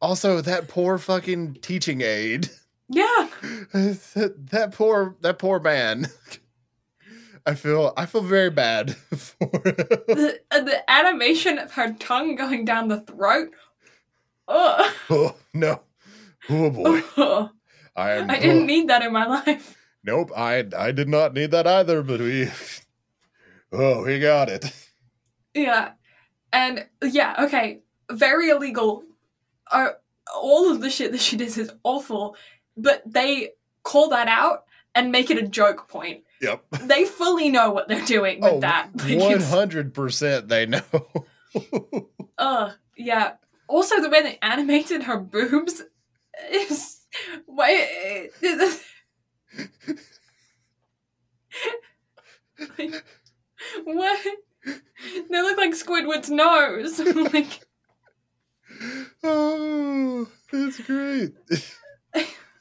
[0.01, 2.49] Also, that poor fucking teaching aide.
[2.89, 3.29] yeah.
[3.73, 6.07] that, that poor that poor man.
[7.45, 9.37] I feel I feel very bad for.
[9.49, 13.49] The uh, the animation of her tongue going down the throat.
[14.47, 14.93] Ugh.
[15.09, 15.81] Oh no.
[16.49, 17.01] Oh boy.
[17.95, 19.75] I am I didn't oh, need that in my life.
[20.03, 22.49] Nope, I I did not need that either, but we
[23.71, 24.71] Oh, we got it.
[25.53, 25.91] Yeah.
[26.51, 27.81] And yeah, okay.
[28.11, 29.03] Very illegal.
[29.71, 29.89] Uh,
[30.35, 32.35] all of the shit that she does is awful,
[32.75, 33.49] but they
[33.83, 34.63] call that out
[34.95, 36.23] and make it a joke point.
[36.41, 36.63] Yep.
[36.83, 38.89] They fully know what they're doing with Oh, that.
[39.07, 40.81] One hundred percent they know.
[42.37, 43.33] Ugh, yeah.
[43.67, 45.83] Also, the way they animated her boobs.
[47.45, 48.29] Why?
[52.77, 53.03] like,
[53.83, 54.25] what?
[55.29, 56.99] They look like Squidward's nose.
[57.33, 57.61] like,
[59.23, 61.33] oh, that's great.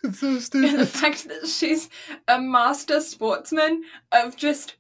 [0.03, 0.81] it's so stupid.
[0.81, 1.89] the fact that she's
[2.27, 4.77] a master sportsman of just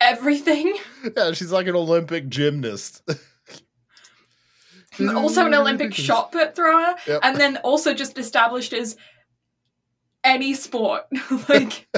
[0.00, 0.76] everything.
[1.16, 3.02] Yeah, she's like an Olympic gymnast.
[5.00, 7.20] Also an Olympic shot put thrower, Yep.
[7.22, 8.96] and then also just established as
[10.24, 11.04] any sport.
[11.48, 11.88] like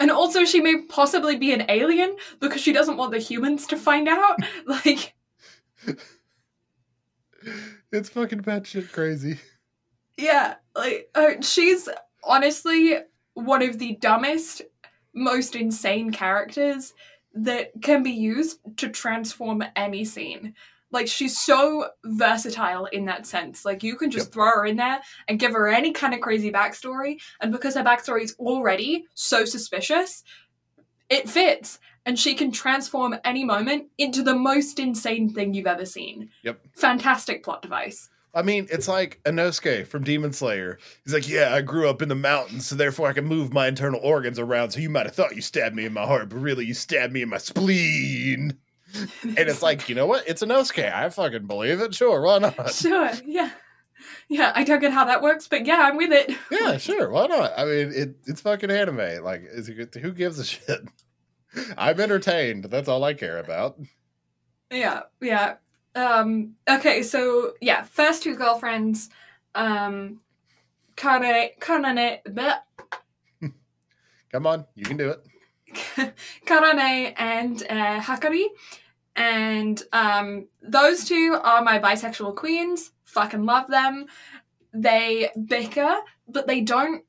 [0.00, 3.76] And also she may possibly be an alien because she doesn't want the humans to
[3.76, 4.38] find out.
[4.66, 5.14] Like
[7.92, 9.38] It's fucking batshit crazy.
[10.16, 11.88] yeah, like uh, she's
[12.22, 12.96] honestly
[13.34, 14.62] one of the dumbest,
[15.14, 16.94] most insane characters
[17.34, 20.54] that can be used to transform any scene.
[20.94, 23.64] Like she's so versatile in that sense.
[23.66, 24.32] Like you can just Yep.
[24.32, 27.82] throw her in there and give her any kind of crazy backstory, and because her
[27.82, 30.22] backstory is already so suspicious,
[31.10, 31.78] it fits.
[32.06, 36.28] and she can transform any moment into the most insane thing you've ever seen.
[36.42, 36.60] Yep.
[36.76, 38.10] Fantastic plot device.
[38.34, 40.78] I mean, it's like Inosuke from Demon Slayer.
[41.02, 43.68] He's like, yeah, I grew up in the mountains, so therefore I can move my
[43.68, 44.72] internal organs around.
[44.72, 47.14] So you might have thought you stabbed me in my heart, but really you stabbed
[47.14, 48.58] me in my spleen.
[49.22, 50.24] and it's like, you know what?
[50.26, 50.92] It's Inosuke.
[50.92, 51.94] I fucking believe it.
[51.94, 52.70] Sure, why not?
[52.72, 53.50] Sure, yeah.
[54.28, 56.36] Yeah, I don't get how that works, but yeah, I'm with it.
[56.50, 57.52] Yeah, sure, why not?
[57.56, 59.22] I mean, it, it's fucking anime.
[59.22, 60.80] Like, is it, who gives a shit?
[61.78, 62.64] I'm entertained.
[62.64, 63.78] That's all I care about.
[64.70, 65.54] Yeah, yeah.
[65.94, 69.08] Um, okay, so yeah, first two girlfriends,
[69.54, 70.20] um,
[70.96, 72.58] Kane, Kanane, bleh.
[74.32, 75.24] Come on, you can do it.
[76.46, 78.46] Karane and uh, Hakari.
[79.16, 82.92] And um, those two are my bisexual queens.
[83.04, 84.06] Fucking love them.
[84.72, 85.96] They bicker,
[86.28, 87.04] but they don't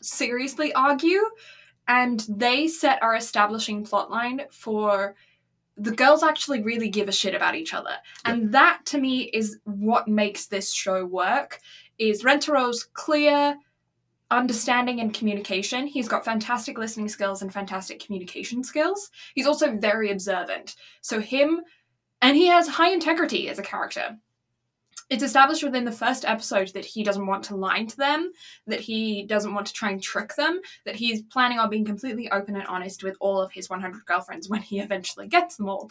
[0.00, 1.20] seriously argue.
[1.86, 5.16] And they set our establishing plotline for
[5.76, 7.96] the girls actually really give a shit about each other.
[8.24, 11.60] And that to me is what makes this show work
[11.98, 13.56] is Rentaro's clear
[14.30, 15.86] understanding and communication.
[15.86, 19.10] He's got fantastic listening skills and fantastic communication skills.
[19.34, 20.76] He's also very observant.
[21.00, 21.62] So him
[22.22, 24.18] and he has high integrity as a character.
[25.08, 28.30] It's established within the first episode that he doesn't want to lie to them,
[28.68, 32.30] that he doesn't want to try and trick them, that he's planning on being completely
[32.30, 35.90] open and honest with all of his 100 girlfriends when he eventually gets them all.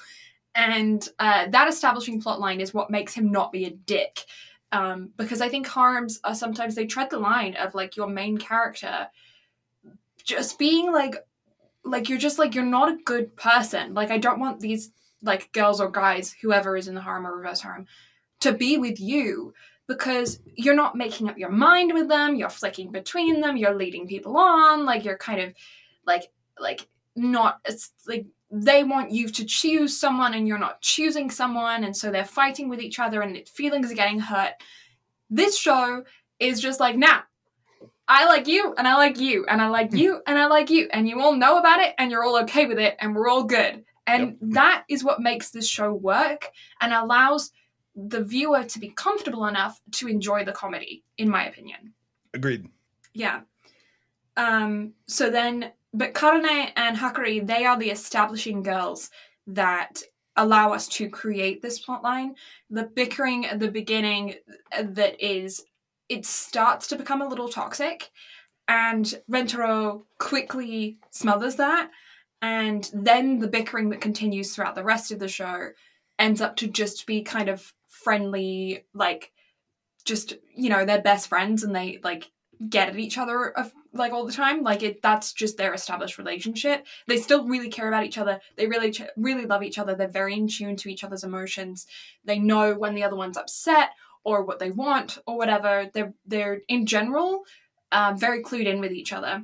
[0.55, 4.25] And uh, that establishing plotline is what makes him not be a dick.
[4.71, 8.37] Um, because I think harems are sometimes they tread the line of like your main
[8.37, 9.07] character
[10.23, 11.15] just being like,
[11.83, 13.95] like you're just like, you're not a good person.
[13.95, 14.91] Like, I don't want these
[15.23, 17.87] like girls or guys, whoever is in the harem or reverse harem,
[18.41, 19.53] to be with you
[19.89, 24.07] because you're not making up your mind with them you're flicking between them you're leading
[24.07, 25.51] people on like you're kind of
[26.05, 31.29] like like not it's like they want you to choose someone and you're not choosing
[31.29, 34.53] someone and so they're fighting with each other and feelings are getting hurt
[35.29, 36.03] this show
[36.39, 37.21] is just like nah
[38.11, 40.89] I like you and I like you and I like you and I like you
[40.91, 43.43] and you all know about it and you're all okay with it and we're all
[43.43, 43.85] good.
[44.07, 44.35] And yep.
[44.41, 46.49] that is what makes this show work
[46.81, 47.51] and allows
[47.95, 51.93] the viewer to be comfortable enough to enjoy the comedy, in my opinion.
[52.33, 52.67] Agreed.
[53.13, 53.41] Yeah.
[54.35, 59.09] Um, so then, but Karane and Hakari, they are the establishing girls
[59.47, 60.03] that
[60.35, 62.31] allow us to create this plotline.
[62.69, 64.35] The bickering at the beginning
[64.71, 65.63] uh, that is,
[66.07, 68.09] it starts to become a little toxic,
[68.67, 71.89] and Rentaro quickly smothers that.
[72.41, 75.71] And then the bickering that continues throughout the rest of the show
[76.17, 79.31] ends up to just be kind of friendly, like
[80.05, 82.31] just you know they're best friends and they like
[82.67, 83.53] get at each other
[83.93, 84.63] like all the time.
[84.63, 86.85] Like it, that's just their established relationship.
[87.07, 88.39] They still really care about each other.
[88.57, 89.95] They really, really love each other.
[89.95, 91.87] They're very in tune to each other's emotions.
[92.25, 93.91] They know when the other one's upset
[94.23, 95.89] or what they want or whatever.
[95.93, 97.43] They're they're in general
[97.91, 99.43] um, very clued in with each other.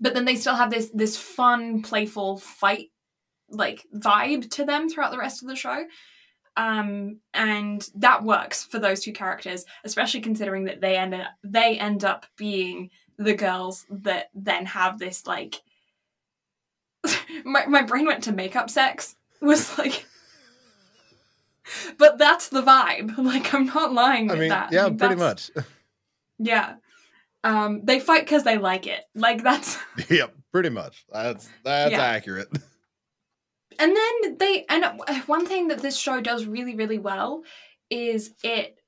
[0.00, 2.90] But then they still have this this fun, playful fight
[3.50, 5.84] like vibe to them throughout the rest of the show.
[6.56, 11.78] Um, and that works for those two characters, especially considering that they end up, they
[11.78, 15.62] end up being the girls that then have this like
[17.44, 20.06] my my brain went to makeup sex was like
[21.98, 23.16] but that's the vibe.
[23.18, 24.72] Like i'm not lying i mean that.
[24.72, 25.50] yeah like, pretty much.
[26.38, 26.74] Yeah.
[27.42, 29.04] Um they fight because they like it.
[29.14, 29.78] Like that's
[30.10, 31.04] yep pretty much.
[31.12, 32.02] That's that's yeah.
[32.02, 32.48] accurate
[33.78, 34.84] and then they and
[35.26, 37.42] one thing that this show does really really well
[37.90, 38.78] is it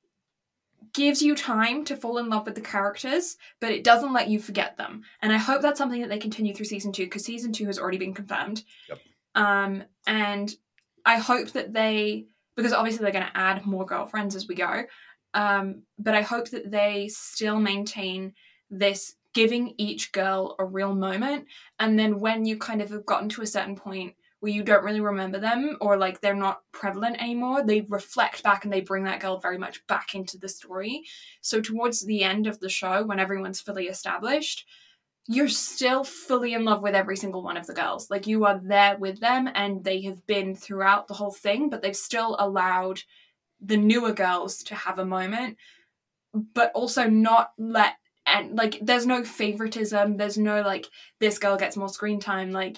[0.93, 4.39] gives you time to fall in love with the characters but it doesn't let you
[4.39, 5.03] forget them.
[5.21, 7.79] And i hope that's something that they continue through season two because season two has
[7.79, 8.63] already been confirmed.
[8.89, 8.99] Yep.
[9.35, 10.53] um and
[11.05, 12.25] i hope that they
[12.55, 14.83] because obviously they're going to add more girlfriends as we go
[15.33, 18.33] um but i hope that they still maintain
[18.69, 21.45] this giving each girl a real moment.
[21.79, 24.83] And then when you kind of have gotten to a certain point where you don't
[24.83, 29.03] really remember them or like they're not prevalent anymore, they reflect back and they bring
[29.03, 31.03] that girl very much back into the story.
[31.41, 34.65] So towards the end of the show, when everyone's fully established,
[35.27, 38.09] you're still fully in love with every single one of the girls.
[38.09, 41.81] Like you are there with them and they have been throughout the whole thing, but
[41.81, 43.01] they've still allowed
[43.59, 45.57] the newer girls to have a moment,
[46.53, 47.95] but also not let
[48.27, 50.85] and like there's no favoritism, there's no like
[51.19, 52.77] this girl gets more screen time, like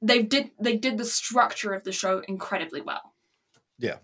[0.00, 3.14] they did they did the structure of the show incredibly well.
[3.78, 3.98] Yeah.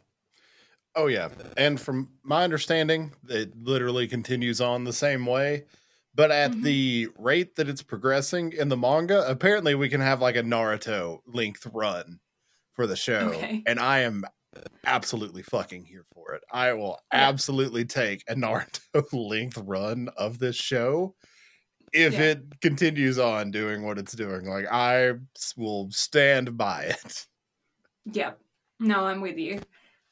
[0.94, 1.28] Oh yeah.
[1.56, 5.66] And from my understanding, it literally continues on the same way.
[6.14, 6.62] But at Mhm.
[6.62, 11.20] the rate that it's progressing in the manga, apparently we can have like a Naruto
[11.26, 12.20] length run
[12.72, 13.30] for the show.
[13.34, 13.62] Okay.
[13.66, 14.24] And I am
[14.86, 16.44] absolutely fucking here for it.
[16.52, 17.28] I will Yeah.
[17.28, 21.16] absolutely take a Naruto length run of this show
[21.94, 22.20] if Yeah.
[22.22, 24.46] it continues on doing what it's doing.
[24.46, 25.12] Like I
[25.56, 27.26] will stand by it.
[28.04, 28.32] Yeah.
[28.80, 29.60] No, I'm with you.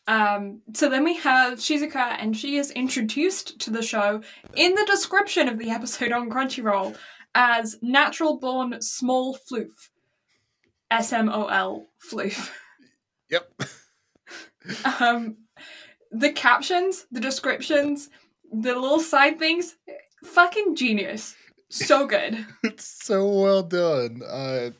[0.06, 4.22] Um, so then we have Shizuka, and she is introduced to the show
[4.54, 6.96] in the description of the episode on Crunchyroll
[7.34, 9.90] as natural born small floof.
[10.90, 12.50] S M O L floof.
[13.30, 13.62] Yep.
[15.00, 15.36] Um,
[16.10, 18.10] the captions, the descriptions,
[18.52, 19.76] the little side things,
[20.24, 21.34] fucking genius.
[21.72, 22.46] So good.
[22.62, 24.22] it's so well done.
[24.30, 24.72] I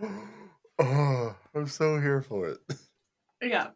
[0.78, 2.58] oh, I'm so here for it.
[3.42, 3.68] Yeah.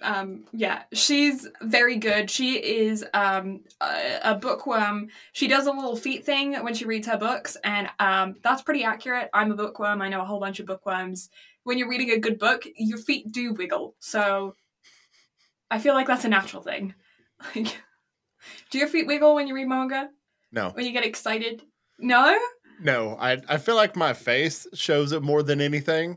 [0.00, 2.30] Um, yeah, she's very good.
[2.30, 5.08] She is um, a, a bookworm.
[5.32, 8.84] She does a little feet thing when she reads her books, and um, that's pretty
[8.84, 9.28] accurate.
[9.34, 10.00] I'm a bookworm.
[10.00, 11.30] I know a whole bunch of bookworms.
[11.64, 13.96] When you're reading a good book, your feet do wiggle.
[13.98, 14.54] So
[15.70, 16.94] I feel like that's a natural thing.
[17.54, 17.80] Like,
[18.70, 20.10] do your feet wiggle when you read manga?
[20.52, 20.70] No.
[20.70, 21.62] When you get excited?
[21.98, 22.38] No?
[22.80, 26.16] No, I I feel like my face shows it more than anything.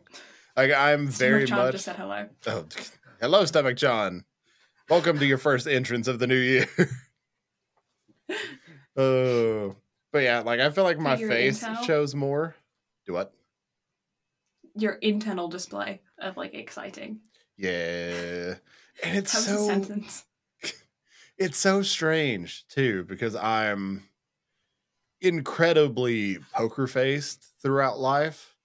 [0.56, 2.28] Like I'm very Stomach much just said hello.
[2.48, 2.66] Oh,
[3.22, 4.26] hello, Stomach John.
[4.90, 6.68] Welcome to your first entrance of the new year.
[8.98, 9.76] Oh,
[10.12, 11.84] but yeah, like I feel like my your face intel?
[11.86, 12.56] shows more.
[13.06, 13.34] Do what?
[14.76, 17.22] Your internal display of like exciting.
[17.58, 18.56] Yeah,
[19.04, 20.26] and it's That was a so sentence.
[21.38, 24.04] it's so strange too because I'm
[25.22, 28.56] incredibly poker faced throughout life,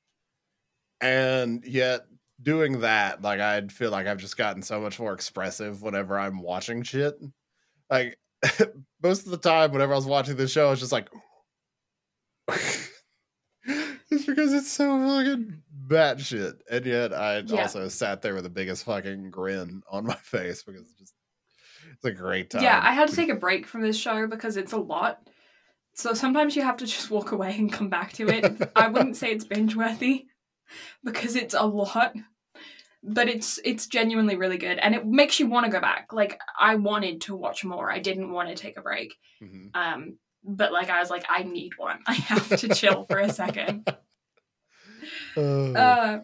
[1.00, 2.06] and yet
[2.42, 6.40] doing that, like I'd feel like I've just gotten so much more expressive whenever I'm
[6.40, 7.18] watching shit.
[7.90, 8.18] Like
[9.02, 11.08] most of the time, whenever I was watching this show, I was just like,
[14.10, 17.62] it's because it's so fucking batshit, and yet I Yeah.
[17.62, 21.14] also sat there with the biggest fucking grin on my face because it's just
[21.92, 22.62] it's a great time.
[22.62, 25.28] Yeah, I had to take a break from this show because it's a lot.
[25.96, 28.70] So sometimes you have to just walk away and come back to it.
[28.76, 30.26] I wouldn't say it's binge worthy
[31.02, 32.14] because it's a lot,
[33.02, 36.12] but it's it's genuinely really good and it makes you want to go back.
[36.12, 37.90] Like I wanted to watch more.
[37.90, 39.14] I didn't want to take a break.
[39.42, 39.70] Mhm.
[39.74, 41.98] Um but like I was like I need one.
[42.06, 43.88] I have to chill for a second.
[45.36, 45.72] Oh.
[45.74, 46.20] Uh,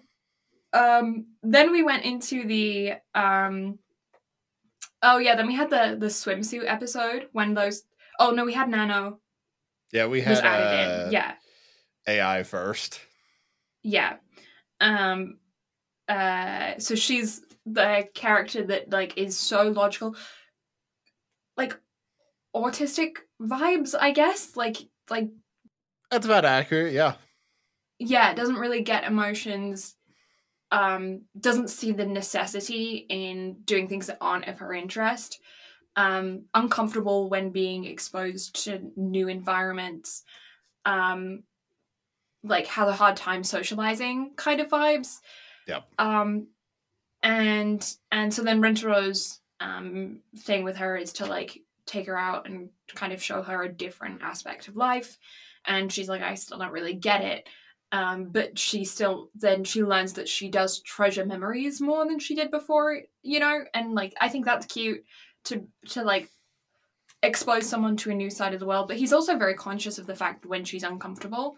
[0.72, 3.78] um, then we went into the um.
[5.02, 7.82] Oh yeah, then we had the the swimsuit episode when those.
[8.18, 9.20] Oh no, we had Nano
[9.93, 11.12] yeah, we had added uh, in.
[11.12, 11.34] Yeah,
[12.07, 13.01] AI first.
[13.82, 14.16] yeah.
[14.80, 15.38] Um,
[16.09, 20.16] uh, so she's the character that like is so logical,
[21.57, 21.78] like
[22.55, 24.57] autistic vibes, I guess.
[24.57, 24.78] Like
[25.11, 25.30] like
[26.11, 26.93] That's about accurate.
[26.93, 27.14] Yeah.
[27.99, 29.95] yeah, doesn't really get emotions,
[30.72, 35.38] um, doesn't see the necessity in doing things that aren't of her interest,
[35.97, 40.24] um, uncomfortable when being exposed to new environments,
[40.84, 41.43] um,
[42.43, 45.18] like had a hard time socializing kind of vibes.
[45.68, 45.84] Yep.
[45.99, 46.49] Um,
[47.22, 52.49] and and so then Rentaro's um thing with her is to like take her out
[52.49, 55.18] and kind of show her a different aspect of life
[55.66, 57.49] and she's like i still don't really get it
[57.95, 62.34] um, but she still then she learns that she does treasure memories more than she
[62.34, 65.05] did before you know and like i think that's cute
[65.45, 66.30] to to like
[67.22, 70.07] expose someone to a new side of the world but he's also very conscious of
[70.07, 71.57] the fact when she's uncomfortable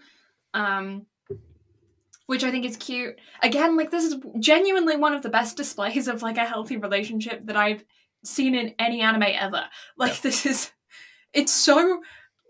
[0.52, 1.06] um
[2.26, 3.18] which i think is cute.
[3.42, 7.46] Again like this is genuinely one of the best displays of like a healthy relationship
[7.46, 7.84] that i've
[8.24, 9.64] seen in any anime ever.
[9.96, 10.70] Like this is
[11.32, 12.00] it's so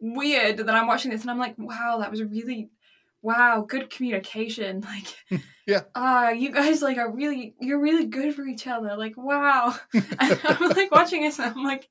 [0.00, 2.68] weird that i'm watching this and i'm like wow that was really
[3.24, 5.80] wow good communication like Yeah.
[5.94, 10.40] ah you guys like are really you're really good for each other like wow and
[10.44, 11.88] i'm like watching this and i'm like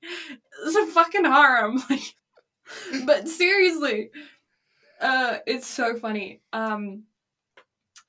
[0.65, 2.15] it's a fucking harem like
[3.05, 4.11] but seriously
[5.01, 7.03] uh it's so funny um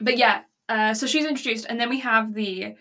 [0.00, 2.74] but yeah uh so she's introduced and then we have the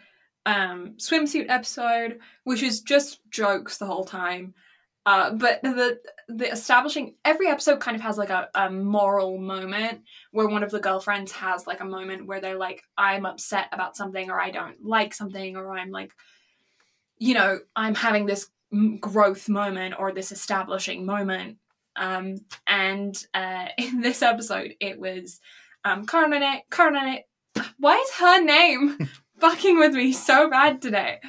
[0.45, 4.53] um swimsuit episode which is just jokes the whole time
[5.05, 5.99] uh but the
[6.29, 10.01] the establishing every episode kind of has like a, a moral moment
[10.31, 13.97] where one of the girlfriends has like a moment where they're like i'm upset about
[13.97, 16.11] something or i don't like something or i'm like
[17.17, 18.49] you know i'm having this
[18.99, 21.57] growth moment or this establishing moment.
[21.95, 25.39] Um and uh in this episode it was
[25.83, 27.23] um Karnane
[27.77, 28.97] why is her name
[29.39, 31.19] fucking with me so bad today?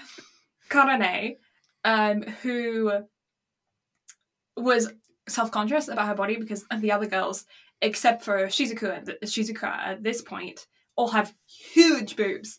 [0.70, 1.36] Karane
[1.84, 3.04] um who
[4.56, 4.92] was
[5.28, 7.44] self conscious about her body because the other girls,
[7.80, 12.58] except for Shizuku, Shizuka at this point, all have huge boobs,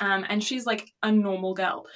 [0.00, 1.86] um, and she's like a normal girl.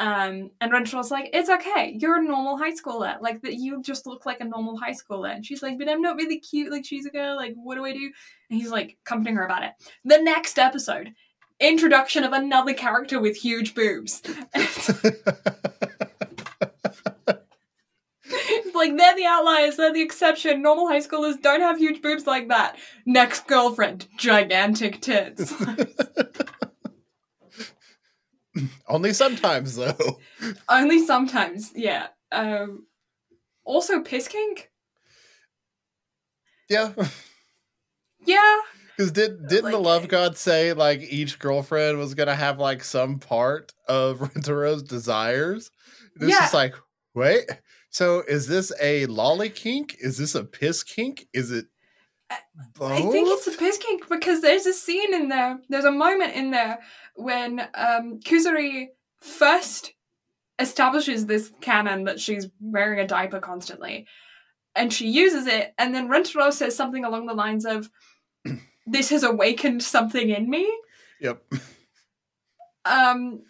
[0.00, 3.20] Um, and Rentaro's like, it's okay, you're a normal high schooler.
[3.20, 5.32] Like that, you just look like a normal high schooler.
[5.32, 7.36] And she's like, but I'm not really cute like Shizuka.
[7.36, 8.10] Like, what do I do?
[8.50, 9.72] And he's like comforting her about it.
[10.04, 11.12] The next episode,
[11.60, 14.20] introduction of another character with huge boobs.
[18.74, 20.62] like they're the outliers, they're the exception.
[20.62, 22.76] Normal high schoolers don't have huge boobs like that.
[23.06, 25.52] Next girlfriend, gigantic tits.
[28.88, 30.18] Only sometimes though.
[30.68, 32.08] Only sometimes, yeah.
[32.30, 32.86] Um
[33.64, 34.70] also piss kink?
[36.68, 36.92] Yeah.
[38.24, 38.60] Yeah.
[38.96, 43.18] Because did didn't the love god say like each girlfriend was gonna have like some
[43.18, 45.70] part of Rentaro's desires?
[46.16, 46.38] It's Yeah.
[46.40, 46.74] just like,
[47.14, 47.44] wait,
[47.94, 49.94] so is this a lolly kink?
[50.00, 51.28] Is this a piss kink?
[51.32, 51.66] Is it
[52.28, 52.40] I-
[52.74, 52.90] both?
[52.90, 55.60] I think it's a piss kink because there's a scene in there.
[55.68, 56.80] There's a moment in there
[57.14, 58.88] when um, Kusuri
[59.20, 59.92] first
[60.58, 64.08] establishes this canon that she's wearing a diaper constantly,
[64.74, 67.88] and she uses it, and then Rentaro says something along the lines of,
[68.88, 70.68] "This has awakened something in me."
[71.20, 71.44] Yep.
[72.86, 73.44] Um,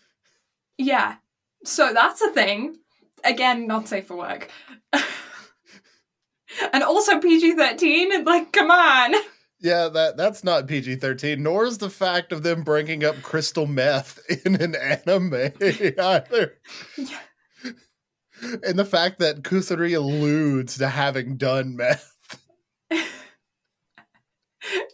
[0.79, 1.17] yeah.
[1.65, 2.77] So that's a thing.
[3.25, 4.51] Again, not safe for work.
[6.73, 8.25] and also PG thirteen.
[8.25, 9.15] Like, come on.
[9.61, 11.43] Yeah, that that's not PG thirteen.
[11.43, 16.59] Nor is the fact of them bringing up crystal meth in an anime either.
[16.97, 17.21] Yeah.
[18.63, 22.11] And the fact that Kusuri alludes to having done meth.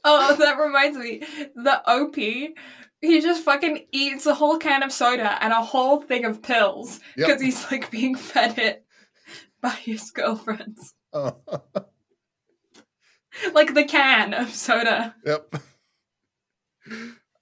[0.04, 1.22] Oh, that reminds me.
[1.54, 2.16] The OP,
[3.00, 7.00] he just fucking eats a whole can of soda and a whole thing of pills
[7.16, 7.26] Yep.
[7.28, 8.84] because he's like being fed it
[9.60, 10.94] by his girlfriends.
[11.12, 11.32] Uh,
[13.54, 15.14] Like the can of soda.
[15.24, 15.54] yep.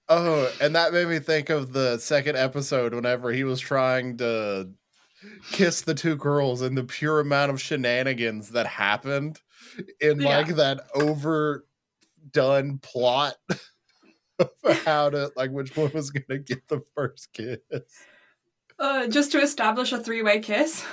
[0.07, 4.69] Oh, and that made me think of the second episode whenever he was trying to
[5.51, 9.39] kiss the two girls and the pure amount of shenanigans that happened
[9.99, 10.37] in Yeah.
[10.37, 13.35] like that overdone plot
[14.63, 17.59] of how to like which one was gonna get the first kiss.
[18.77, 20.85] Uh, just to establish a three way kiss.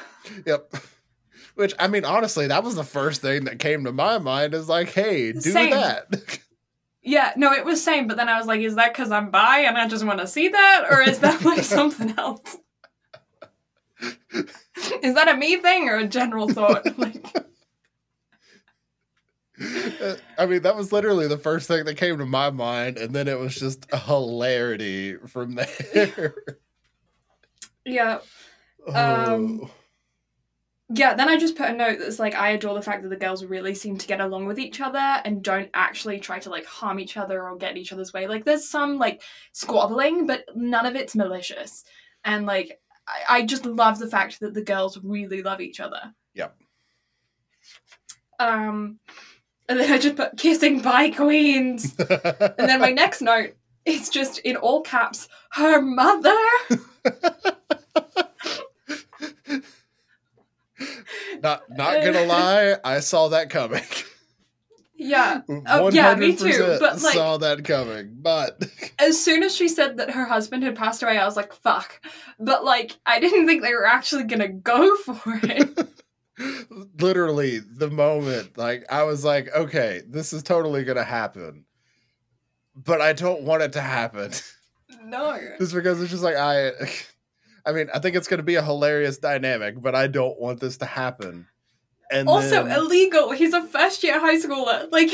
[0.45, 0.75] Yep.
[1.55, 4.69] Which I mean, honestly, that was the first thing that came to my mind is
[4.69, 5.71] like, hey, do Same.
[5.71, 6.41] that.
[7.07, 9.61] Yeah, no, it was same, but then I was like, is that because I'm bi
[9.61, 10.87] and I just want to see that?
[10.91, 12.57] Or is that like something else?
[15.03, 16.85] is that a me thing or a general thought?
[16.99, 17.46] Like,
[20.39, 23.29] I mean, that was literally the first thing that came to my mind, and then
[23.29, 26.35] it was just a hilarity from there.
[27.85, 28.19] yeah.
[28.89, 29.71] Um, Oh.
[30.89, 33.17] Yeah, then I just put a note that's like, I adore the fact that the
[33.17, 36.65] girls really seem to get along with each other and don't actually try to like
[36.65, 38.29] harm each other or get in each other's way.
[38.29, 41.85] Like, there's some like squabbling, but none of it's malicious.
[42.25, 42.79] And like,
[43.09, 46.15] I, I just love the fact that the girls really love each other.
[46.35, 46.57] Yep.
[48.39, 49.01] Um,
[49.69, 51.95] and then I just put kissing by queens.
[52.59, 53.55] And then my next note
[53.85, 56.35] is just in all caps, her mother.
[61.43, 63.83] not not gonna lie, I saw that coming.
[64.97, 65.43] Yeah.
[65.69, 68.17] Oh, yeah, me too, but, like- saw that coming.
[68.21, 68.65] But
[68.99, 72.01] As soon as she said that her husband had passed away, I was like, fuck.
[72.39, 75.89] But like, I didn't think they were actually gonna go for it.
[77.01, 81.65] literally the moment like i was like okay this is totally gonna happen
[82.75, 84.31] but i don't want it to happen
[85.05, 85.39] no.
[85.59, 86.71] just because it's just like i
[87.67, 90.77] i mean i think it's gonna be a hilarious dynamic but i don't want this
[90.77, 91.47] to happen
[92.11, 93.33] and Also then, illegal.
[93.33, 94.89] He's a first year high schooler.
[94.93, 95.11] Like,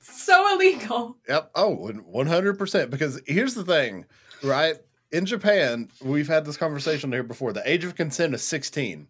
[0.00, 1.16] so illegal.
[1.26, 4.04] yep oh 100% because here's the thing
[4.42, 4.76] right
[5.10, 9.04] in japan we've had this conversation here before the age of consent is 16 Hmm.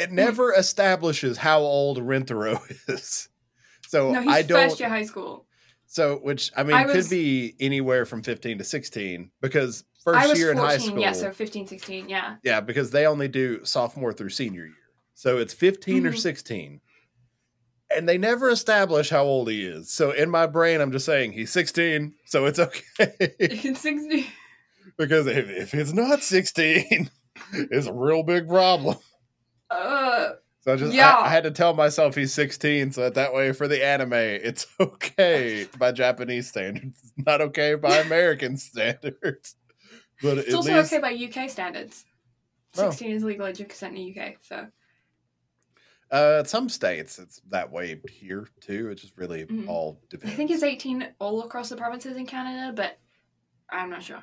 [0.00, 3.28] It never establishes how old rentaro is
[3.88, 5.46] so No, he's i don't first year high school.
[5.86, 10.38] So, which I mean, I could be anywhere from 15 to 16 because first was
[10.38, 11.00] year 14, in high school.
[11.00, 12.36] yeah, so 15, 16, yeah.
[12.44, 14.74] yeah, because they only do sophomore through senior year.
[15.14, 16.18] So it's 15 or Mhm.
[16.18, 16.80] 16.
[17.92, 19.92] And they never establish how old he is.
[19.92, 22.14] So in my brain, I'm just saying he's 16.
[22.24, 23.10] So it's okay.
[23.56, 24.26] 16.
[24.96, 27.10] because if, if it's not 16,
[27.52, 28.96] it's a real big problem.
[29.70, 30.30] Uh,
[30.62, 31.14] So I just, Yeah.
[31.14, 32.92] I, I had to tell myself he's 16.
[32.92, 36.98] So that, that way for the anime, it's okay by Japanese standards.
[37.02, 39.56] It's not okay by American standards.
[40.22, 42.04] But it's also least, okay by UK standards.
[42.76, 42.90] Oh.
[42.90, 44.66] 16 is legal age of consent in the UK, so.
[46.10, 48.90] Uh, some states it's that way here too.
[48.90, 49.68] It just really Mhm.
[49.68, 52.98] all I think it's 18 all across the provinces in Canada, but
[53.70, 54.22] I'm not sure.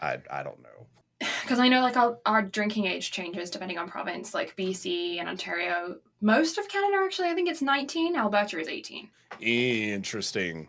[0.00, 0.86] I I don't know.
[1.42, 5.28] Because I know like our, our drinking age changes depending on province, like BC and
[5.28, 5.96] Ontario.
[6.20, 8.16] Most of Canada, actually, I think it's 19.
[8.16, 9.08] Alberta is 18.
[9.40, 10.68] Interesting.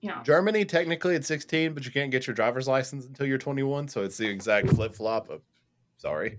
[0.00, 0.22] Yeah.
[0.22, 3.88] Germany technically it's 16, but you can't get your driver's license until you're 21.
[3.88, 5.42] So it's the exact flip flop of,
[5.98, 6.38] sorry,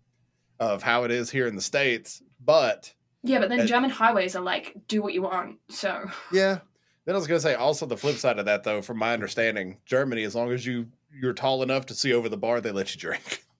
[0.60, 2.22] of how it is here in the states.
[2.44, 5.58] But Yeah, but then German highways are like, do what you want.
[5.68, 6.60] So, yeah,
[7.04, 9.76] then I was gonna say also the flip side of that though, from my understanding,
[9.84, 12.94] Germany as long as you you're tall enough to see over the bar, they let
[12.94, 13.42] you drink.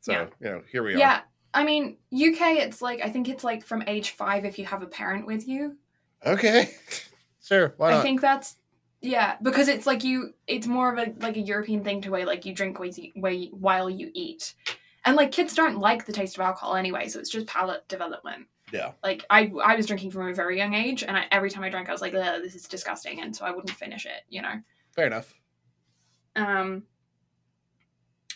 [0.00, 0.26] So Yeah.
[0.38, 0.98] you know here we are.
[0.98, 1.20] yeah.
[1.54, 4.82] I mean, UK, it's like, I think it's like from age five if you have
[4.82, 5.78] a parent with you.
[6.26, 6.74] Okay.
[7.42, 7.72] sure.
[7.78, 8.56] Why I think that's
[9.00, 12.26] yeah, because it's like you it's more of a like a European thing to where
[12.26, 14.52] like you drink with you, way while you eat.
[15.06, 18.46] And like kids don't like the taste of alcohol anyway, so it's just palate development.
[18.74, 18.92] Yeah.
[19.02, 21.70] Like I I was drinking from a very young age and I, every time I
[21.70, 24.42] drank I was like, Ugh, this is disgusting and so I wouldn't finish it, you
[24.42, 24.60] know.
[24.94, 25.32] Fair enough.
[26.36, 26.84] Um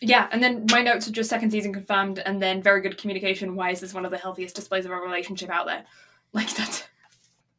[0.01, 3.57] yeah, and then my notes are just second season confirmed, and then very good communication.
[3.57, 5.85] Why is this one of the healthiest displays of a relationship out there?
[6.35, 6.87] Like that.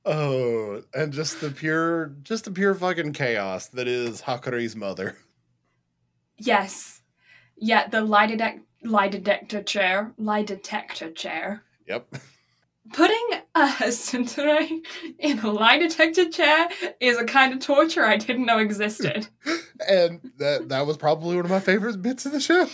[0.05, 5.17] Oh, and just the pure, just the pure fucking chaos that is Hakari's mother.
[6.37, 7.01] Yes.
[7.57, 10.13] Yeah, the lie, lie detector chair.
[10.19, 11.63] Lie detector chair.
[11.87, 12.15] Yep.
[12.93, 14.81] Putting a tsundere
[15.19, 19.27] in a lie detector chair is a kind of torture I didn't know existed.
[19.87, 22.67] And that that was probably one of my favorite bits of the show.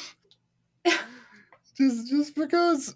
[1.77, 2.95] just just because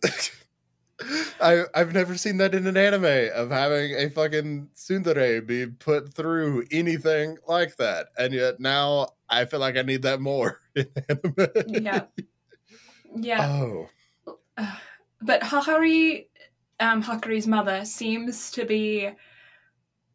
[1.40, 6.16] I I've never seen that in an anime of having a fucking tsundere be put
[6.16, 8.08] through anything like that.
[8.18, 11.48] And yet now I feel like I need that more in anime.
[11.68, 12.04] yeah.
[13.16, 13.48] Yeah.
[13.48, 13.90] Oh.
[15.22, 16.28] But Hahari,
[16.80, 17.04] um,
[17.48, 19.10] mother, seems to be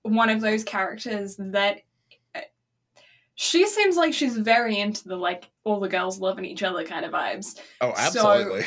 [0.03, 1.81] one of those characters that
[2.35, 2.41] uh,
[3.35, 7.05] she seems like she's very into the like all the girls loving each other kind
[7.05, 7.59] of vibes.
[7.81, 8.67] Oh, So- absolutely.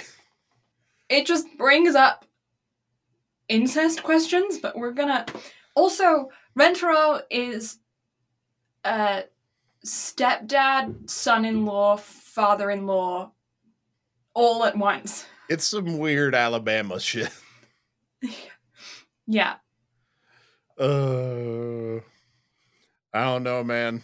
[1.10, 2.26] It just brings up
[3.48, 5.26] incest questions, but we're gonna
[5.76, 6.30] also
[6.60, 7.78] Rentaro is
[8.84, 9.24] a
[9.86, 13.32] stepdad, son-in-law, father-in-law,
[14.34, 15.26] all at once.
[15.50, 17.30] it's some weird Alabama shit.
[19.30, 19.56] Yeah.
[20.80, 21.98] Uh,
[23.14, 24.02] I don't know, man.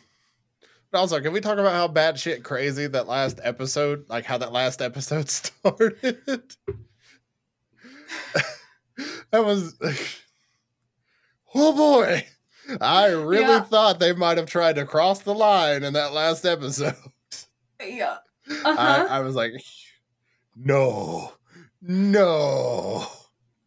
[0.91, 4.37] But also, can we talk about how bad shit crazy that last episode, like how
[4.39, 6.01] that last episode started?
[9.31, 9.75] that was,
[11.55, 12.25] oh boy.
[12.81, 13.61] I really Yeah.
[13.63, 16.95] thought they might have tried to cross the line in that last episode.
[17.81, 18.17] Yeah.
[18.49, 18.75] Uh-huh.
[19.09, 19.51] I, I was like,
[20.55, 21.31] no,
[21.81, 23.05] no.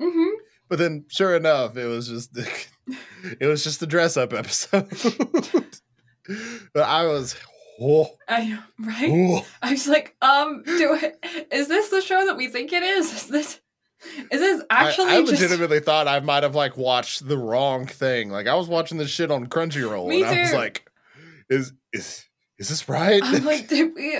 [0.01, 0.35] Mm-hmm.
[0.69, 2.37] But then, sure enough, it was just
[3.41, 4.89] it was just a dress up episode.
[6.73, 7.37] but I was,
[7.81, 9.11] oh, I right?
[9.11, 9.47] oh.
[9.63, 13.13] I was like, um, do it, is this the show that we think it is?
[13.13, 13.61] Is this
[14.31, 18.31] is this actually I just legitimately thought I might have like watched the wrong thing.
[18.31, 20.91] Like I was watching this shit on Crunchyroll, Me and I was like,
[21.49, 22.25] is is
[22.59, 23.21] is this right?
[23.23, 24.19] I'm like, did we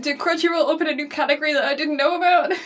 [0.00, 2.52] did Crunchyroll open a new category that I didn't know about?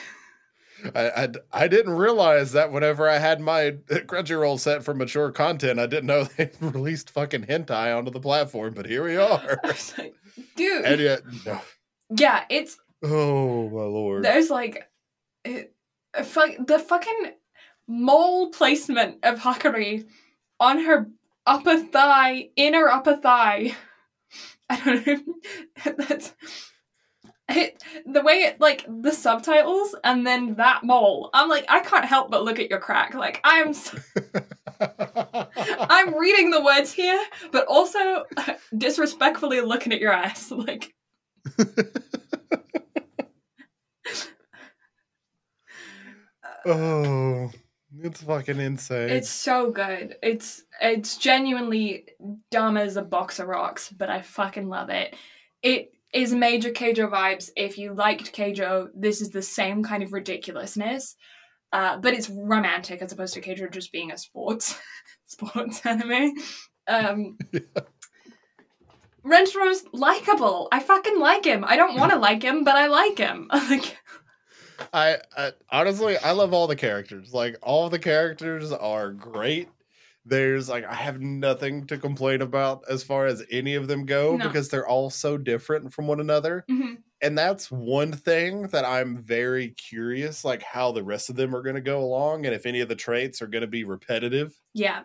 [0.94, 5.78] I, I I didn't realize that whenever I had my Crunchyroll set for mature content,
[5.80, 8.74] I didn't know they released fucking hentai onto the platform.
[8.74, 10.14] But here we are, like,
[10.56, 10.84] dude.
[10.84, 11.60] and yet, no.
[12.16, 14.24] yeah, it's oh my lord.
[14.24, 14.88] there's like
[15.44, 15.74] it,
[16.14, 17.32] a fu- the fucking
[17.86, 20.06] mole placement of Hakari
[20.60, 21.08] on her
[21.46, 23.74] upper thigh, inner upper thigh.
[24.70, 25.94] I don't know.
[25.96, 26.34] That's
[27.48, 31.30] it, the way it like the subtitles and then that mole.
[31.32, 33.14] I'm like, I can't help but look at your crack.
[33.14, 33.74] Like I'm,
[34.80, 37.22] I'm reading the words here,
[37.52, 38.24] but also
[38.76, 40.52] disrespectfully looking at your ass.
[40.58, 40.94] Like,
[46.66, 47.50] oh,
[48.00, 49.10] it's fucking insane.
[49.10, 50.16] It's so good.
[50.22, 52.06] It's it's genuinely
[52.50, 55.16] dumb as a box of rocks, but I fucking love it.
[55.62, 57.50] It is major Keijo vibes.
[57.56, 61.16] If you liked Keijo, this is the same kind of ridiculousness.
[61.72, 64.78] Uh, but it's romantic as opposed to Keijo just being a sports
[65.26, 66.32] sports anime.
[66.86, 67.36] Um
[69.92, 70.68] likable.
[70.72, 71.64] I fucking like him.
[71.66, 73.48] I don't want to like him, but I like him.
[73.52, 73.98] like
[74.92, 77.34] I, I honestly, I love all the characters.
[77.34, 79.68] Like all the characters are great.
[80.28, 84.36] There's like I have nothing to complain about as far as any of them go
[84.36, 84.46] No.
[84.46, 86.64] because they're all so different from one another.
[86.70, 86.98] mhm.
[87.20, 91.62] and that's one thing that I'm very curious, like how the rest of them are
[91.62, 94.54] going to go along, and if any of the traits are going to be repetitive
[94.74, 95.02] Yeah.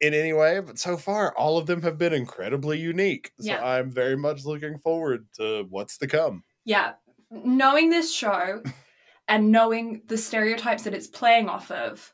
[0.00, 0.60] in any way.
[0.60, 3.32] But so far, all of them have been incredibly unique.
[3.40, 3.64] So Yeah.
[3.64, 6.42] I'm very much looking forward to what's to come.
[6.64, 6.94] Yeah.
[7.30, 8.62] Knowing this show
[9.28, 12.13] and knowing the stereotypes that it's playing off of,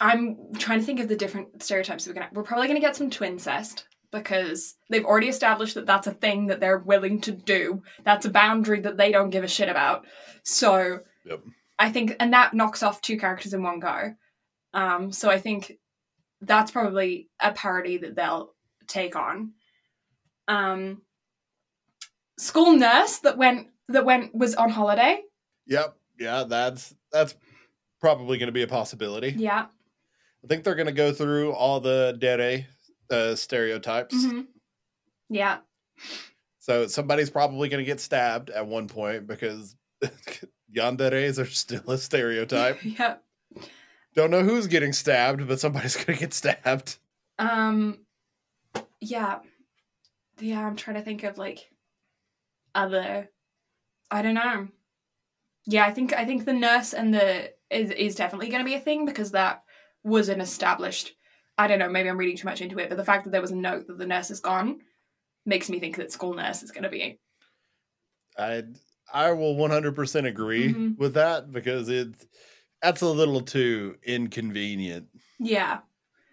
[0.00, 2.30] I'm trying to think of the different stereotypes we're gonna.
[2.32, 6.60] We're probably gonna get some twincest because they've already established that that's a thing that
[6.60, 7.82] they're willing to do.
[8.04, 10.06] That's a boundary that they don't give a shit about.
[10.44, 11.40] So Yep.
[11.78, 14.14] I think, and that knocks off two characters in one go.
[14.72, 15.78] Um, so I think
[16.40, 18.54] that's probably a parody that they'll
[18.86, 19.52] take on.
[20.46, 21.02] Um,
[22.38, 25.22] school nurse that went that went was on holiday.
[25.66, 25.96] Yep.
[26.18, 27.34] Yeah, that's that's
[28.00, 29.34] probably going to be a possibility.
[29.36, 29.66] Yeah.
[30.44, 32.66] I think they're going to go through all the dere
[33.10, 34.14] uh, stereotypes.
[34.14, 34.46] Mhm.
[35.30, 35.58] Yeah.
[36.58, 39.74] So somebody's probably going to get stabbed at one point because
[40.74, 42.78] yanderes are still a stereotype.
[42.84, 43.16] yeah.
[44.14, 46.98] Don't know who's getting stabbed, but somebody's going to get stabbed.
[47.38, 47.98] Um.
[49.00, 49.40] Yeah.
[50.40, 50.66] Yeah.
[50.66, 51.70] I'm trying to think of like
[52.74, 53.30] other.
[54.10, 54.68] I don't know.
[55.66, 58.74] Yeah, I think I think the nurse and the is is definitely going to be
[58.74, 59.63] a thing because that
[60.04, 61.12] was an established.
[61.58, 61.88] I don't know.
[61.88, 63.86] Maybe I'm reading too much into it, but the fact that there was a note
[63.86, 64.80] that the nurse is gone
[65.46, 67.18] makes me think that school nurse is going to be.
[68.38, 68.64] I
[69.12, 70.98] I will 100% agree Mhm.
[70.98, 72.26] with that because it's
[72.82, 75.08] that's a little too inconvenient
[75.38, 75.80] Yeah.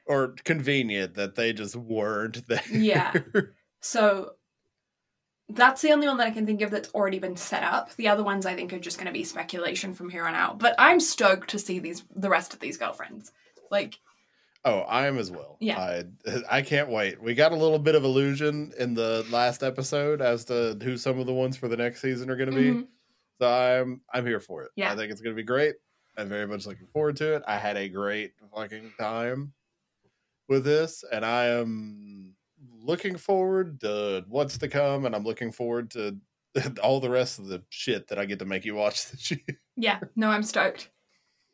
[0.06, 2.62] or convenient that they just weren't there.
[2.72, 3.14] Yeah.
[3.84, 4.34] So
[5.50, 7.96] that's the only one that I can think of that's already been set up.
[7.96, 10.60] The other ones I think are just going to be speculation from here on out.
[10.60, 13.32] But I'm stoked to see these the rest of these girlfriends.
[13.72, 13.98] Like,
[14.64, 15.58] Oh, I am as well.
[15.60, 15.80] Yeah.
[15.80, 16.04] I
[16.50, 17.20] I can't wait.
[17.20, 21.18] We got a little bit of illusion in the last episode as to who some
[21.18, 22.70] of the ones for the next season are going to be.
[22.72, 22.88] mhm.
[23.40, 24.72] So I'm I'm here for it.
[24.76, 24.92] Yeah.
[24.94, 25.76] I think it's going to be great.
[26.16, 27.44] I'm very much looking forward to it.
[27.48, 29.54] I had a great fucking time
[30.48, 32.34] with this, and I am
[32.84, 36.18] looking forward to what's to come, and I'm looking forward to
[36.84, 39.40] all the rest of the shit that I get to make you watch this year.
[39.76, 40.90] yeah, no, I'm stoked.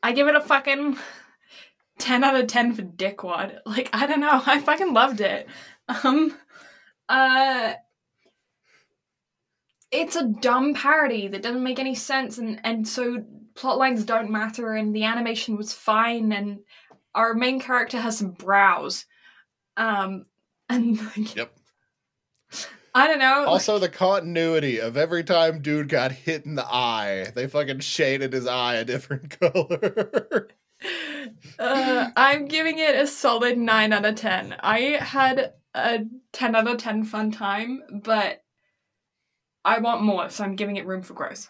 [0.03, 0.97] I give it a fucking
[1.99, 3.59] 10 out of 10 for Dickwad.
[3.65, 4.41] Like, I don't know.
[4.45, 5.47] I fucking loved it.
[6.03, 6.35] Um,
[7.09, 7.73] uh,
[9.91, 13.23] it's a dumb parody that doesn't make any sense, and, and so
[13.55, 16.59] plot lines don't matter, and the animation was fine, and
[17.15, 19.05] our main character has some brows.
[19.77, 20.25] Um,
[20.69, 21.53] and like, Yep.
[22.93, 23.45] I don't know.
[23.45, 28.33] Also, the continuity of every time dude got hit in the eye, they fucking shaded
[28.33, 30.47] his eye a different color.
[31.59, 34.55] Uh, I'm giving it a solid 9 out of 10.
[34.59, 35.99] I had a
[36.33, 38.43] 10 out of 10 fun time, but
[39.63, 41.47] I want more, so I'm giving it room for growth.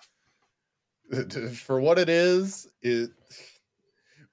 [1.54, 3.12] for what it is, it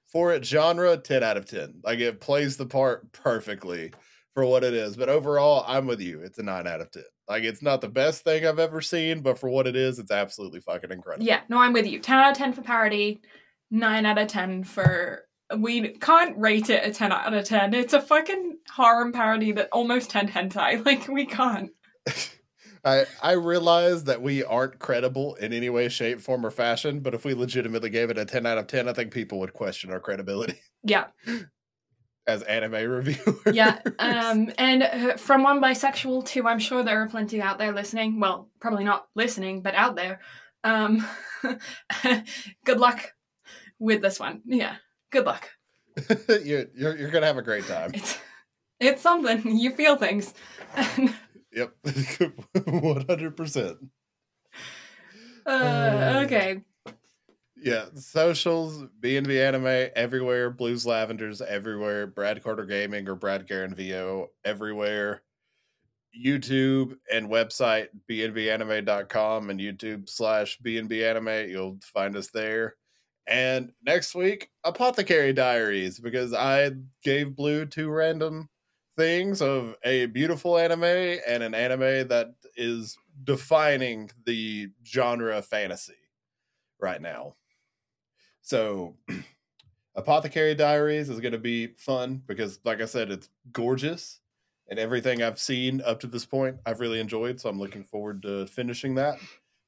[0.07, 1.81] for its genre, 10 out of 10.
[1.83, 3.91] Like it plays the part perfectly
[4.33, 4.95] for what it is.
[4.95, 6.21] But overall, I'm with you.
[6.21, 7.03] It's a 9 out of 10.
[7.27, 10.11] Like it's not the best thing I've ever seen, but for what it is, it's
[10.11, 11.25] absolutely fucking incredible.
[11.25, 11.99] Yeah, no, I'm with you.
[11.99, 13.21] 10 out of 10 for parody,
[13.71, 15.24] 9 out of 10 for.
[15.57, 17.73] We can't rate it a 10 out of 10.
[17.73, 20.81] It's a fucking harem parody that almost 10 hentai.
[20.85, 21.71] Like, we can't.
[22.85, 27.15] I I realize that we aren't credible in any way, shape, form, or fashion, but
[27.15, 29.91] if we legitimately gave it a 10 out of 10, I think people would question
[29.91, 31.05] our credibility Yeah,
[32.27, 33.39] as anime reviewers.
[33.53, 33.79] yeah.
[33.97, 38.19] Um, and uh, from one bisexual to, I'm sure there are plenty out there listening.
[38.19, 40.19] Well, probably not listening, but out there.
[40.63, 41.05] Um,
[42.65, 43.13] good luck
[43.79, 44.41] with this one.
[44.45, 44.75] Yeah,
[45.15, 45.49] good luck.
[46.43, 47.91] you're, you're you're gonna have a great time.
[47.93, 48.19] It's
[48.79, 49.57] it's something.
[49.57, 50.33] You feel things.
[51.55, 51.73] Yep,
[52.65, 53.77] one hundred percent.
[55.45, 56.59] uh, okay.
[57.55, 63.47] Yeah, socials, B and B Anime everywhere, Blues Lavenders everywhere, Brad Carter Gaming or Brad
[63.47, 65.21] Garen VO everywhere.
[66.13, 71.49] YouTube and website bnbanime.com and YouTube slash bnb anime.
[71.49, 72.75] You'll find us there.
[73.27, 76.71] And next week, Apothecary Diaries, because I
[77.03, 78.49] gave Blue two random
[78.97, 85.93] things of a beautiful anime and an anime that is defining the genre of fantasy
[86.79, 87.35] right now.
[88.41, 88.95] So,
[89.95, 94.19] Apothecary Diaries is going to be fun because, like I said, it's gorgeous
[94.69, 97.41] and everything I've seen up to this point, I've really enjoyed.
[97.41, 99.17] So, I'm looking forward to finishing that.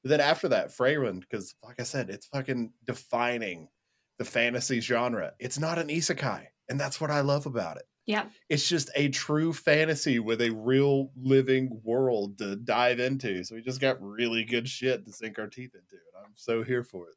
[0.07, 3.67] But then after that, Frieren, because, like I said, it's fucking defining
[4.19, 5.33] the fantasy genre.
[5.37, 7.83] It's not an isekai, and that's what I love about it.
[8.05, 8.27] Yeah.
[8.47, 13.43] It's just a true fantasy with a real living world to dive into.
[13.43, 15.95] So we just got really good shit to sink our teeth into.
[15.95, 17.15] And I'm so here for it.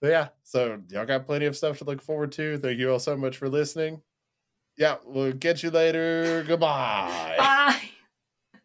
[0.00, 2.58] But yeah, so y'all got plenty of stuff to look forward to.
[2.58, 4.02] Thank you all so much for listening.
[4.76, 6.44] Yeah, we'll get you later.
[6.44, 7.36] Goodbye.
[7.38, 7.90] Bye.